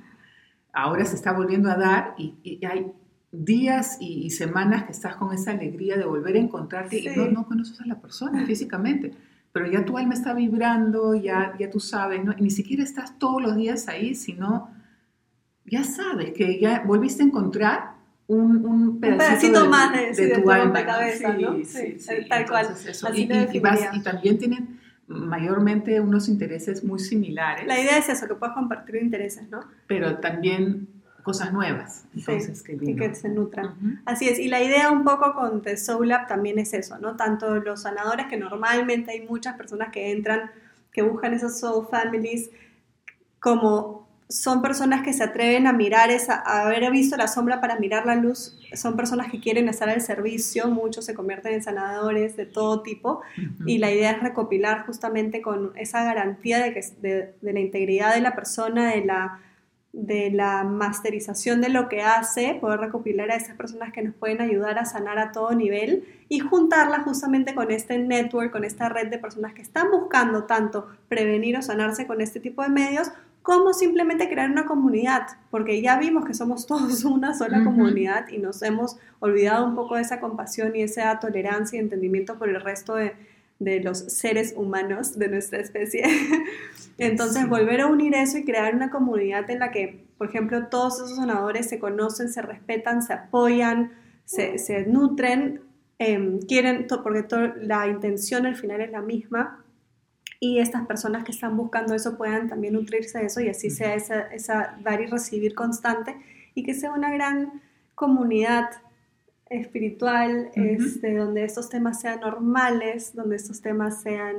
ahora 0.74 1.06
se 1.06 1.16
está 1.16 1.32
volviendo 1.32 1.70
a 1.70 1.76
dar 1.76 2.14
y, 2.18 2.34
y 2.42 2.62
hay 2.66 2.92
días 3.32 3.96
y, 4.00 4.24
y 4.26 4.30
semanas 4.30 4.84
que 4.84 4.92
estás 4.92 5.16
con 5.16 5.32
esa 5.32 5.52
alegría 5.52 5.96
de 5.96 6.04
volver 6.04 6.36
a 6.36 6.38
encontrarte 6.40 6.98
Sí. 7.00 7.08
y 7.08 7.16
no, 7.16 7.26
no 7.30 7.46
conoces 7.46 7.80
a 7.80 7.86
la 7.86 7.96
persona 8.00 8.44
físicamente, 8.46 9.14
pero 9.58 9.70
ya 9.72 9.84
tu 9.84 9.98
alma 9.98 10.14
está 10.14 10.32
vibrando, 10.34 11.14
ya, 11.14 11.54
ya 11.58 11.68
tú 11.70 11.80
sabes, 11.80 12.24
¿no? 12.24 12.32
Y 12.38 12.42
ni 12.42 12.50
siquiera 12.50 12.82
estás 12.82 13.18
todos 13.18 13.42
los 13.42 13.56
días 13.56 13.88
ahí, 13.88 14.14
sino 14.14 14.70
ya 15.64 15.84
sabes 15.84 16.32
que 16.32 16.58
ya 16.60 16.82
volviste 16.86 17.22
a 17.22 17.26
encontrar 17.26 17.90
un, 18.26 18.64
un 18.64 19.00
pedacito, 19.00 19.24
pedacito 19.28 19.62
de, 19.64 19.68
más 19.68 19.92
de- 19.92 20.14
sí, 20.14 20.24
de 20.26 20.38
tu 20.38 20.50
alma, 20.50 20.64
rompecabezas, 20.64 21.36
Sí, 21.36 21.42
¿no? 21.42 21.56
sí, 21.64 21.98
Sí, 21.98 22.28
tal 22.28 22.46
cual. 22.46 22.66
Eso. 22.86 23.08
Así 23.08 23.22
Y, 23.22 23.32
y- 23.32 23.56
y 23.56 23.60
vas- 23.60 23.88
y 23.94 24.02
también 24.02 24.38
tienen 24.38 24.78
mayormente 25.06 26.00
unos 26.00 26.28
intereses 26.28 26.84
muy 26.84 26.98
similares, 26.98 27.66
La 27.66 27.80
idea 27.80 27.96
es 27.98 28.08
eso, 28.10 28.28
que 28.28 28.34
puedas 28.34 28.54
compartir 28.54 28.96
intereses, 28.96 29.48
¿no? 29.50 29.60
pero 29.86 30.18
también 30.18 30.86
cosas 31.28 31.52
nuevas. 31.52 32.06
Entonces, 32.16 32.64
sí, 32.64 32.78
y 32.80 32.96
que 32.96 33.14
se 33.14 33.28
nutran. 33.28 34.00
Así 34.06 34.28
es, 34.28 34.38
y 34.38 34.48
la 34.48 34.62
idea 34.62 34.90
un 34.90 35.04
poco 35.04 35.34
con 35.34 35.60
The 35.60 35.76
Soul 35.76 36.08
Lab 36.08 36.26
también 36.26 36.58
es 36.58 36.72
eso, 36.72 36.98
¿no? 36.98 37.16
Tanto 37.16 37.56
los 37.56 37.82
sanadores, 37.82 38.26
que 38.28 38.38
normalmente 38.38 39.10
hay 39.10 39.26
muchas 39.26 39.56
personas 39.58 39.90
que 39.92 40.10
entran, 40.10 40.50
que 40.90 41.02
buscan 41.02 41.34
esas 41.34 41.60
soul 41.60 41.86
families, 41.90 42.48
como 43.40 44.08
son 44.30 44.62
personas 44.62 45.02
que 45.02 45.12
se 45.12 45.22
atreven 45.22 45.66
a 45.66 45.74
mirar 45.74 46.10
esa, 46.10 46.42
a 46.44 46.66
haber 46.66 46.90
visto 46.90 47.18
la 47.18 47.28
sombra 47.28 47.60
para 47.60 47.78
mirar 47.78 48.06
la 48.06 48.14
luz, 48.14 48.58
son 48.72 48.96
personas 48.96 49.30
que 49.30 49.40
quieren 49.40 49.68
estar 49.68 49.90
al 49.90 50.00
servicio, 50.00 50.68
muchos 50.68 51.04
se 51.04 51.14
convierten 51.14 51.52
en 51.52 51.62
sanadores 51.62 52.36
de 52.36 52.46
todo 52.46 52.82
tipo 52.82 53.20
y 53.66 53.78
la 53.78 53.90
idea 53.90 54.12
es 54.12 54.22
recopilar 54.22 54.86
justamente 54.86 55.42
con 55.42 55.72
esa 55.76 56.04
garantía 56.04 56.62
de, 56.62 56.72
que, 56.72 56.80
de, 57.00 57.34
de 57.40 57.52
la 57.52 57.60
integridad 57.60 58.14
de 58.14 58.22
la 58.22 58.34
persona, 58.34 58.90
de 58.90 59.04
la 59.04 59.40
de 59.92 60.30
la 60.30 60.64
masterización 60.64 61.60
de 61.60 61.70
lo 61.70 61.88
que 61.88 62.02
hace, 62.02 62.58
poder 62.60 62.80
recopilar 62.80 63.30
a 63.30 63.36
esas 63.36 63.56
personas 63.56 63.92
que 63.92 64.02
nos 64.02 64.14
pueden 64.14 64.40
ayudar 64.40 64.78
a 64.78 64.84
sanar 64.84 65.18
a 65.18 65.32
todo 65.32 65.52
nivel 65.54 66.04
y 66.28 66.40
juntarla 66.40 67.00
justamente 67.00 67.54
con 67.54 67.70
este 67.70 67.98
network, 67.98 68.52
con 68.52 68.64
esta 68.64 68.88
red 68.88 69.08
de 69.08 69.18
personas 69.18 69.54
que 69.54 69.62
están 69.62 69.90
buscando 69.90 70.44
tanto 70.44 70.88
prevenir 71.08 71.56
o 71.56 71.62
sanarse 71.62 72.06
con 72.06 72.20
este 72.20 72.38
tipo 72.38 72.62
de 72.62 72.68
medios, 72.68 73.10
como 73.42 73.72
simplemente 73.72 74.28
crear 74.28 74.50
una 74.50 74.66
comunidad, 74.66 75.26
porque 75.50 75.80
ya 75.80 75.98
vimos 75.98 76.26
que 76.26 76.34
somos 76.34 76.66
todos 76.68 77.04
una 77.04 77.32
sola 77.34 77.64
comunidad 77.64 78.28
y 78.28 78.38
nos 78.38 78.62
hemos 78.62 78.98
olvidado 79.20 79.64
un 79.64 79.74
poco 79.74 79.94
de 79.96 80.02
esa 80.02 80.20
compasión 80.20 80.76
y 80.76 80.82
esa 80.82 81.18
tolerancia 81.18 81.78
y 81.78 81.80
entendimiento 81.80 82.38
por 82.38 82.50
el 82.50 82.60
resto 82.60 82.94
de, 82.94 83.14
de 83.58 83.80
los 83.80 83.98
seres 83.98 84.54
humanos 84.56 85.18
de 85.18 85.28
nuestra 85.28 85.60
especie. 85.60 86.04
Entonces, 86.98 87.48
volver 87.48 87.80
a 87.80 87.86
unir 87.86 88.14
eso 88.14 88.38
y 88.38 88.44
crear 88.44 88.74
una 88.74 88.90
comunidad 88.90 89.48
en 89.50 89.60
la 89.60 89.70
que, 89.70 90.04
por 90.16 90.28
ejemplo, 90.28 90.66
todos 90.66 90.96
esos 90.96 91.16
sanadores 91.16 91.68
se 91.68 91.78
conocen, 91.78 92.28
se 92.28 92.42
respetan, 92.42 93.02
se 93.02 93.12
apoyan, 93.12 93.92
se, 94.24 94.58
se 94.58 94.86
nutren, 94.86 95.60
em, 95.98 96.40
quieren, 96.40 96.86
porque 97.02 97.24
la 97.60 97.86
intención 97.86 98.46
al 98.46 98.56
final 98.56 98.80
es 98.80 98.90
la 98.90 99.02
misma 99.02 99.64
y 100.40 100.60
estas 100.60 100.86
personas 100.86 101.24
que 101.24 101.32
están 101.32 101.56
buscando 101.56 101.94
eso 101.94 102.16
puedan 102.16 102.48
también 102.48 102.74
nutrirse 102.74 103.18
de 103.18 103.26
eso 103.26 103.40
y 103.40 103.48
así 103.48 103.70
sea 103.70 103.94
esa, 103.94 104.20
esa 104.32 104.78
dar 104.82 105.00
y 105.00 105.06
recibir 105.06 105.54
constante 105.54 106.16
y 106.54 106.62
que 106.62 106.74
sea 106.74 106.92
una 106.92 107.12
gran 107.12 107.60
comunidad 107.94 108.70
espiritual, 109.50 110.50
este, 110.54 111.16
donde 111.16 111.44
estos 111.44 111.68
temas 111.68 112.00
sean 112.00 112.20
normales, 112.20 113.14
donde 113.14 113.36
estos 113.36 113.60
temas 113.60 114.02
sean 114.02 114.36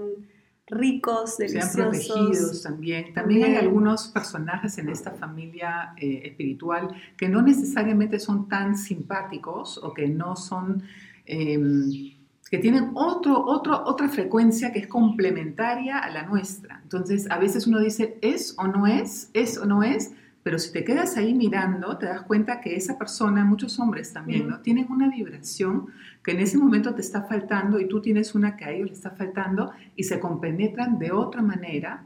ricos, 0.67 1.37
deliciosos. 1.37 1.73
Sean 1.73 1.89
protegidos 1.89 2.63
también. 2.63 3.13
También 3.13 3.43
hay 3.43 3.55
algunos 3.55 4.07
personajes 4.07 4.77
en 4.77 4.89
esta 4.89 5.11
familia 5.11 5.93
eh, 5.97 6.21
espiritual 6.25 6.89
que 7.17 7.27
no 7.27 7.41
necesariamente 7.41 8.19
son 8.19 8.47
tan 8.47 8.77
simpáticos 8.77 9.77
o 9.77 9.93
que 9.93 10.07
no 10.07 10.35
son... 10.35 10.83
Em, 11.25 12.17
que 12.49 12.57
tienen 12.57 12.91
otro, 12.95 13.45
otro, 13.45 13.83
otra 13.85 14.09
frecuencia 14.09 14.73
que 14.73 14.79
es 14.79 14.87
complementaria 14.87 15.99
a 15.99 16.09
la 16.09 16.23
nuestra. 16.23 16.79
Entonces, 16.81 17.29
a 17.29 17.37
veces 17.37 17.67
uno 17.67 17.79
dice, 17.79 18.17
¿es 18.21 18.55
o 18.57 18.65
no 18.65 18.87
es? 18.87 19.29
¿Es 19.33 19.59
o 19.59 19.65
no 19.65 19.83
es? 19.83 20.13
Pero 20.41 20.57
si 20.57 20.71
te 20.71 20.85
quedas 20.85 21.17
ahí 21.17 21.33
mirando, 21.33 21.97
te 21.97 22.05
das 22.05 22.21
cuenta 22.21 22.61
que 22.61 22.75
esa 22.75 22.97
persona, 22.97 23.43
muchos 23.43 23.77
hombres 23.79 24.13
también, 24.13 24.47
¿no? 24.47 24.61
Tienen 24.61 24.87
una 24.89 25.09
vibración 25.09 25.87
que 26.23 26.31
en 26.31 26.39
ese 26.39 26.57
momento 26.57 26.95
te 26.95 27.01
está 27.01 27.23
faltando 27.23 27.79
y 27.79 27.87
tú 27.87 28.01
tienes 28.01 28.35
una 28.35 28.55
que 28.55 28.65
a 28.65 28.71
ellos 28.71 28.89
les 28.89 28.97
está 28.97 29.11
faltando 29.11 29.71
y 29.95 30.03
se 30.03 30.19
compenetran 30.19 30.97
de 30.97 31.11
otra 31.11 31.41
manera 31.41 32.05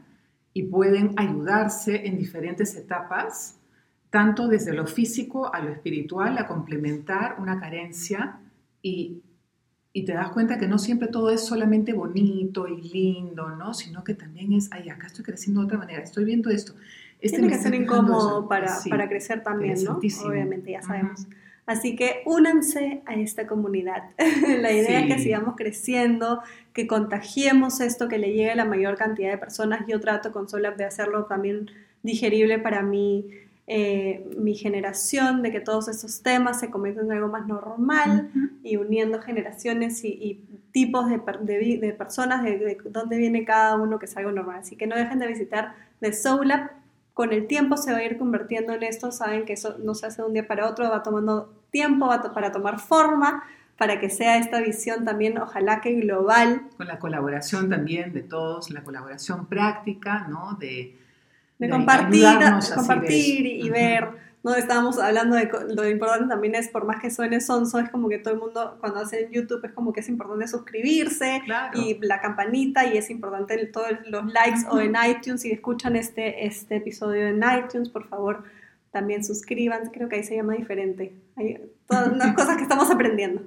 y 0.52 0.64
pueden 0.64 1.12
ayudarse 1.16 2.06
en 2.06 2.18
diferentes 2.18 2.74
etapas, 2.76 3.60
tanto 4.10 4.48
desde 4.48 4.72
lo 4.72 4.86
físico 4.86 5.52
a 5.54 5.60
lo 5.60 5.70
espiritual, 5.70 6.36
a 6.38 6.46
complementar 6.46 7.36
una 7.38 7.60
carencia 7.60 8.40
y, 8.82 9.22
y 9.92 10.04
te 10.04 10.12
das 10.12 10.30
cuenta 10.30 10.58
que 10.58 10.66
no 10.66 10.78
siempre 10.78 11.06
todo 11.06 11.30
es 11.30 11.44
solamente 11.44 11.92
bonito 11.92 12.66
y 12.66 12.82
lindo, 12.82 13.50
¿no? 13.50 13.74
Sino 13.74 14.02
que 14.02 14.14
también 14.14 14.52
es, 14.52 14.70
ay, 14.72 14.88
acá 14.88 15.06
estoy 15.06 15.24
creciendo 15.24 15.60
de 15.60 15.66
otra 15.66 15.78
manera, 15.78 16.02
estoy 16.02 16.24
viendo 16.24 16.50
esto 16.50 16.74
este 17.24 17.38
Tiene 17.38 17.56
que 17.56 17.58
ser 17.58 17.74
incómodo 17.74 18.46
para, 18.46 18.70
para, 18.90 19.08
crecer 19.08 19.42
también, 19.42 19.82
¿no? 19.82 19.98
Obviamente, 19.98 20.72
ya 20.72 20.82
sabemos. 20.82 21.26
Así 21.64 21.96
que 21.96 22.22
únanse 22.26 23.02
a 23.06 23.14
esta 23.14 23.46
comunidad. 23.46 24.10
la 24.60 24.70
idea 24.70 25.00
es 25.00 25.06
que 25.14 25.18
sigamos 25.22 25.54
creciendo, 25.56 26.42
que 26.74 26.86
contagiemos 26.86 27.80
esto, 27.80 28.08
que 28.08 28.18
le 28.18 28.28
llegue 28.32 28.50
a 28.50 28.56
la 28.56 28.66
mayor 28.66 28.96
cantidad 28.96 29.30
de 29.30 29.38
personas. 29.38 29.86
Yo 29.88 30.00
trato 30.00 30.32
con 30.32 30.50
Solab 30.50 30.76
de 30.76 30.84
hacerlo 30.84 31.24
también 31.24 31.70
digerible 32.02 32.58
para 32.58 32.82
mí, 32.82 33.30
eh, 33.66 34.30
mi 34.36 34.54
generación, 34.54 35.40
de 35.40 35.50
que 35.50 35.60
todos 35.60 35.88
estos 35.88 36.22
temas 36.22 36.60
se 36.60 36.70
conviertan 36.70 37.06
en 37.06 37.12
algo 37.12 37.28
más 37.28 37.46
normal 37.46 38.30
y 38.62 38.76
uniendo 38.76 39.22
generaciones 39.22 40.04
y, 40.04 40.42
tipos 40.72 41.08
de, 41.08 41.18
de, 41.78 41.92
personas, 41.92 42.42
de, 42.42 42.58
de, 42.58 42.76
dónde 42.90 43.16
viene 43.16 43.44
cada 43.44 43.76
uno, 43.76 43.98
que 43.98 44.04
es 44.04 44.16
algo 44.18 44.32
normal. 44.32 44.58
Así 44.58 44.76
que 44.76 44.86
no 44.86 44.96
dejen 44.96 45.20
de 45.20 45.28
visitar 45.28 45.72
The 46.00 46.12
Soul 46.12 46.50
con 47.14 47.32
el 47.32 47.46
tiempo 47.46 47.76
se 47.76 47.92
va 47.92 47.98
a 47.98 48.04
ir 48.04 48.18
convirtiendo 48.18 48.72
en 48.72 48.82
esto, 48.82 49.12
saben 49.12 49.44
que 49.44 49.54
eso 49.54 49.76
no 49.78 49.94
se 49.94 50.06
hace 50.06 50.20
de 50.22 50.28
un 50.28 50.34
día 50.34 50.46
para 50.46 50.68
otro, 50.68 50.90
va 50.90 51.02
tomando 51.02 51.52
tiempo 51.70 52.08
va 52.08 52.20
para 52.34 52.52
tomar 52.52 52.80
forma, 52.80 53.44
para 53.78 54.00
que 54.00 54.10
sea 54.10 54.36
esta 54.38 54.60
visión 54.60 55.04
también, 55.04 55.38
ojalá 55.38 55.80
que 55.80 55.92
global. 55.94 56.62
Con 56.76 56.88
la 56.88 56.98
colaboración 56.98 57.70
también 57.70 58.12
de 58.12 58.22
todos, 58.22 58.70
la 58.70 58.82
colaboración 58.82 59.46
práctica, 59.46 60.26
¿no? 60.28 60.56
De, 60.60 60.96
de, 61.66 61.72
compartir, 61.72 62.26
compartir 62.74 63.46
y 63.46 63.70
ver 63.70 64.24
¿no? 64.44 64.54
Estábamos 64.54 64.98
hablando 64.98 65.36
de 65.36 65.50
lo 65.74 65.88
importante 65.88 66.28
también 66.28 66.54
es, 66.54 66.68
por 66.68 66.84
más 66.84 67.00
que 67.00 67.10
suene 67.10 67.40
sonso, 67.40 67.78
es 67.78 67.88
como 67.88 68.10
que 68.10 68.18
todo 68.18 68.34
el 68.34 68.40
mundo 68.40 68.76
cuando 68.78 69.00
hace 69.00 69.28
YouTube 69.32 69.64
es 69.64 69.72
como 69.72 69.92
que 69.94 70.00
es 70.00 70.08
importante 70.10 70.46
suscribirse 70.46 71.42
y 71.74 71.98
la 72.02 72.20
campanita 72.20 72.84
y 72.84 72.98
es 72.98 73.08
importante 73.08 73.56
todos 73.66 73.88
los 74.06 74.30
likes 74.30 74.60
o 74.70 74.78
en 74.80 74.94
iTunes, 75.08 75.40
si 75.40 75.50
escuchan 75.50 75.96
este, 75.96 76.46
este 76.46 76.76
episodio 76.76 77.26
en 77.26 77.42
iTunes, 77.42 77.88
por 77.88 78.06
favor 78.06 78.44
también 78.92 79.24
suscríbanse, 79.24 79.90
creo 79.90 80.08
que 80.08 80.16
ahí 80.16 80.24
se 80.24 80.36
llama 80.36 80.54
diferente. 80.54 81.14
Hay 81.36 81.58
todas 81.88 82.16
las 82.16 82.34
cosas 82.36 82.56
que 82.58 82.62
estamos 82.62 82.88
aprendiendo. 82.90 83.42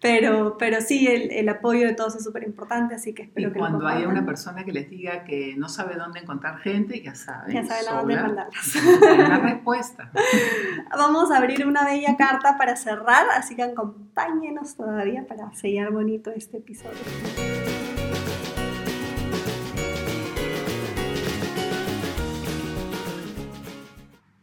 Pero, 0.00 0.56
pero 0.58 0.80
sí, 0.80 1.06
el, 1.08 1.30
el 1.32 1.48
apoyo 1.48 1.86
de 1.86 1.94
todos 1.94 2.14
es 2.16 2.24
súper 2.24 2.44
importante, 2.44 2.94
así 2.94 3.12
que 3.14 3.22
espero 3.22 3.48
y 3.48 3.52
que 3.52 3.58
cuando 3.58 3.86
haya 3.86 4.08
una 4.08 4.24
persona 4.24 4.64
que 4.64 4.72
les 4.72 4.88
diga 4.88 5.24
que 5.24 5.54
no 5.56 5.68
sabe 5.68 5.96
dónde 5.96 6.20
encontrar 6.20 6.58
gente, 6.58 7.00
ya 7.02 7.14
saben. 7.14 7.52
Ya 7.52 7.64
saben 7.64 7.88
a 7.88 7.98
dónde 7.98 8.16
mandarlas. 8.16 8.76
Una 9.02 9.38
respuesta. 9.40 10.10
Vamos 10.90 11.30
a 11.30 11.38
abrir 11.38 11.66
una 11.66 11.84
bella 11.84 12.16
carta 12.16 12.56
para 12.56 12.76
cerrar, 12.76 13.26
así 13.36 13.56
que 13.56 13.62
acompáñenos 13.62 14.76
todavía 14.76 15.26
para 15.26 15.52
sellar 15.54 15.90
bonito 15.90 16.30
este 16.30 16.58
episodio. 16.58 17.57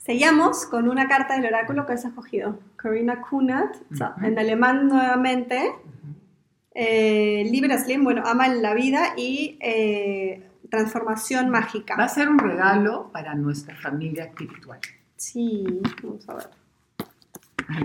Seguimos 0.06 0.68
con 0.68 0.88
una 0.88 1.08
carta 1.08 1.34
del 1.34 1.46
oráculo 1.46 1.88
que 1.88 1.94
has 1.94 2.06
escogido, 2.06 2.60
Corina 2.80 3.24
Kunat, 3.24 3.76
en 4.22 4.38
alemán 4.38 4.88
nuevamente. 4.88 5.74
Eh, 6.76 7.48
Libra 7.50 7.76
Slim, 7.80 8.04
bueno, 8.04 8.22
ama 8.24 8.48
la 8.50 8.76
vida 8.76 9.16
y 9.18 9.58
eh, 9.62 10.48
transformación 10.70 11.50
mágica. 11.50 11.96
Va 11.96 12.04
a 12.04 12.10
ser 12.10 12.30
un 12.30 12.38
regalo 12.38 13.10
para 13.12 13.34
nuestra 13.34 13.76
familia 13.78 14.26
espiritual. 14.26 14.80
Sí, 15.16 15.82
vamos 16.04 16.30
a 16.30 16.36
ver. 16.36 16.50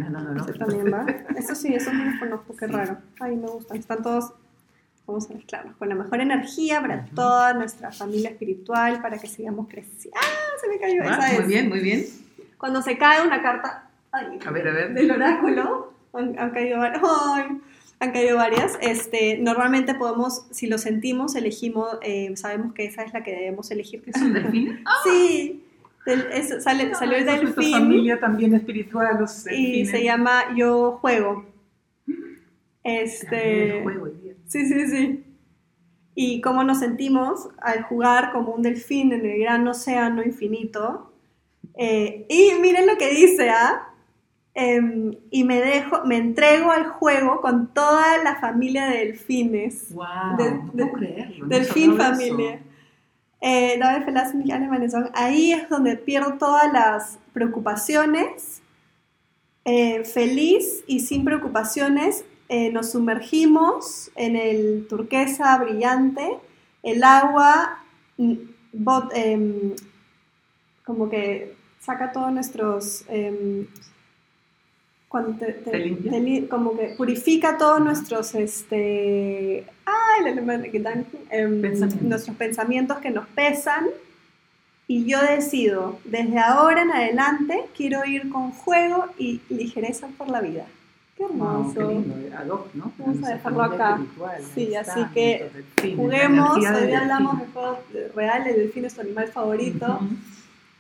no, 0.00 0.10
no, 0.10 0.20
no. 0.20 0.34
no. 0.34 0.44
también 0.44 0.92
va. 0.92 1.06
Eso 1.38 1.54
sí, 1.54 1.72
eso 1.72 1.90
no 1.90 2.04
lo 2.04 2.18
conozco, 2.18 2.54
qué 2.54 2.66
raro. 2.66 2.98
Ay, 3.18 3.36
me 3.36 3.46
gustan. 3.46 3.78
Están 3.78 4.02
todos, 4.02 4.34
vamos 5.06 5.30
a 5.30 5.34
mezclarlos 5.34 5.76
con 5.76 5.88
la 5.88 5.94
mejor 5.94 6.20
energía 6.20 6.80
para 6.80 7.04
toda 7.06 7.54
nuestra 7.54 7.90
familia 7.92 8.30
espiritual, 8.30 9.02
para 9.02 9.18
que 9.18 9.26
sigamos 9.26 9.68
creciendo. 9.68 10.18
¡Ah! 10.20 10.58
se 10.60 10.68
me 10.68 10.78
cayó. 10.78 11.02
Ah, 11.04 11.32
muy 11.36 11.44
bien, 11.46 11.68
muy 11.68 11.80
bien. 11.80 12.04
Cuando 12.58 12.82
se 12.82 12.96
cae 12.98 13.26
una 13.26 13.42
carta 13.42 13.90
a 14.12 14.50
ver, 14.50 14.68
a 14.68 14.72
ver. 14.72 14.94
del 14.94 15.10
oráculo, 15.10 15.92
han, 16.12 16.50
caído 16.50 16.78
varias. 16.78 17.02
Han 18.00 18.12
caído 18.12 18.36
varias. 18.36 18.78
Este, 18.80 19.38
normalmente 19.38 19.94
podemos, 19.94 20.46
si 20.50 20.66
lo 20.66 20.78
sentimos, 20.78 21.36
elegimos, 21.36 21.98
eh, 22.02 22.32
sabemos 22.36 22.72
que 22.74 22.86
esa 22.86 23.02
es 23.02 23.12
la 23.12 23.22
que 23.22 23.32
debemos 23.32 23.70
elegir. 23.70 24.02
¿Es 24.06 24.20
un 24.20 24.32
delfín? 24.32 24.84
Sí, 25.04 25.64
sale, 26.60 26.94
salió 26.94 27.18
el 27.18 27.26
delfín. 27.26 27.72
familia 27.72 28.18
también 28.18 28.54
espiritual, 28.54 29.18
los 29.20 29.46
Y 29.50 29.86
se 29.86 30.02
llama 30.02 30.54
Yo 30.56 30.98
Juego. 31.00 31.44
Este, 32.82 33.84
sí, 34.46 34.66
sí, 34.66 34.86
sí 34.86 35.24
y 36.22 36.40
cómo 36.40 36.64
nos 36.64 36.80
sentimos 36.80 37.48
al 37.62 37.82
jugar 37.84 38.32
como 38.32 38.52
un 38.52 38.60
delfín 38.60 39.12
en 39.12 39.24
el 39.24 39.38
gran 39.40 39.66
océano 39.66 40.22
infinito. 40.22 41.12
Eh, 41.76 42.26
y 42.28 42.60
miren 42.60 42.86
lo 42.86 42.98
que 42.98 43.08
dice, 43.10 43.48
¿ah? 43.48 43.88
Em, 44.52 45.12
y 45.30 45.44
me 45.44 45.60
dejo, 45.60 46.04
me 46.04 46.18
entrego 46.18 46.72
al 46.72 46.88
juego 46.88 47.40
con 47.40 47.72
toda 47.72 48.22
la 48.22 48.36
familia 48.36 48.86
de 48.86 48.98
delfines. 48.98 49.94
¡Wow! 49.94 50.36
De, 50.74 50.84
de, 50.84 51.30
delfín 51.46 51.96
familia. 51.96 52.60
Eh, 53.40 53.78
David 53.78 54.04
verlassen 54.04 54.40
mich 54.40 54.52
alle 54.52 54.90
son. 54.90 55.08
Ahí 55.14 55.52
es 55.52 55.70
donde 55.70 55.96
pierdo 55.96 56.34
todas 56.34 56.70
las 56.70 57.18
preocupaciones. 57.32 58.60
Eh, 59.64 60.04
feliz 60.04 60.84
y 60.86 61.00
sin 61.00 61.24
preocupaciones 61.24 62.24
eh, 62.52 62.72
nos 62.72 62.90
sumergimos 62.90 64.10
en 64.16 64.34
el 64.34 64.88
turquesa 64.88 65.56
brillante. 65.58 66.36
El 66.82 67.04
agua 67.04 67.84
mm, 68.16 68.34
bot, 68.72 69.12
em, 69.14 69.76
como 70.84 71.08
que 71.08 71.54
saca 71.78 72.10
todos 72.10 72.32
nuestros... 72.32 73.04
Em, 73.08 73.68
cuando 75.06 75.38
te, 75.38 75.52
te, 75.52 75.70
te, 75.70 76.48
como 76.48 76.76
que 76.76 76.94
purifica 76.96 77.56
todos 77.56 77.80
nuestros 77.80 78.34
este 78.34 79.66
ay, 79.84 80.26
em, 81.30 81.62
pensamientos. 81.62 82.02
nuestros 82.02 82.36
pensamientos 82.36 82.98
que 82.98 83.10
nos 83.10 83.26
pesan 83.28 83.86
y 84.86 85.06
yo 85.06 85.20
decido 85.20 85.98
desde 86.04 86.38
ahora 86.38 86.82
en 86.82 86.92
adelante 86.92 87.64
quiero 87.76 88.04
ir 88.04 88.30
con 88.30 88.52
juego 88.52 89.06
y 89.18 89.40
ligereza 89.48 90.06
por 90.16 90.28
la 90.28 90.40
vida 90.40 90.66
qué 91.20 91.26
hermoso 91.26 91.74
qué 91.74 91.84
lindo. 91.84 92.68
¿no? 92.74 92.92
vamos 92.96 93.24
a 93.24 93.34
dejarlo 93.34 93.62
acá 93.62 94.00
sí 94.54 94.74
así 94.74 95.00
que 95.12 95.50
juguemos 95.94 96.56
hoy 96.56 96.92
hablamos 96.94 97.40
de 97.40 97.46
juegos 97.46 97.78
reales 98.14 98.54
el 98.54 98.62
delfín 98.62 98.86
es 98.86 98.94
tu 98.94 99.02
animal 99.02 99.28
favorito 99.28 100.00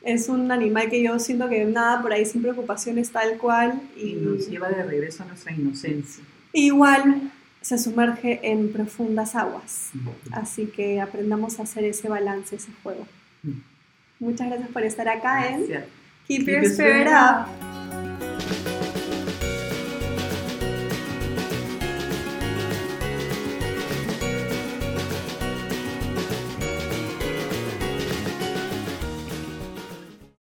es 0.02 0.30
un 0.30 0.50
animal 0.50 0.88
que 0.88 1.02
yo 1.02 1.18
siento 1.18 1.46
que 1.50 1.62
nada 1.66 2.00
por 2.00 2.12
ahí 2.12 2.24
sin 2.24 2.40
preocupaciones 2.40 3.10
tal 3.10 3.36
cual. 3.36 3.82
Y, 3.94 4.14
nos 4.14 4.48
lleva 4.48 4.70
de 4.70 4.82
regreso 4.82 5.24
a 5.24 5.26
nuestra 5.26 5.52
inocencia. 5.52 6.24
Igual 6.54 7.30
se 7.60 7.76
sumerge 7.76 8.40
en 8.42 8.72
profundas 8.72 9.34
aguas. 9.34 9.90
Así 10.32 10.68
que 10.68 11.02
aprendamos 11.02 11.60
a 11.60 11.64
hacer 11.64 11.84
ese 11.84 12.08
balance, 12.08 12.56
ese 12.56 12.70
juego. 12.82 13.06
Muchas 14.18 14.48
gracias 14.48 14.70
por 14.70 14.84
estar 14.84 15.06
acá 15.06 15.48
en 15.48 15.66
Keep, 16.26 16.46
Your 16.46 16.64
Spirit 16.64 17.08
Up. 17.08 18.29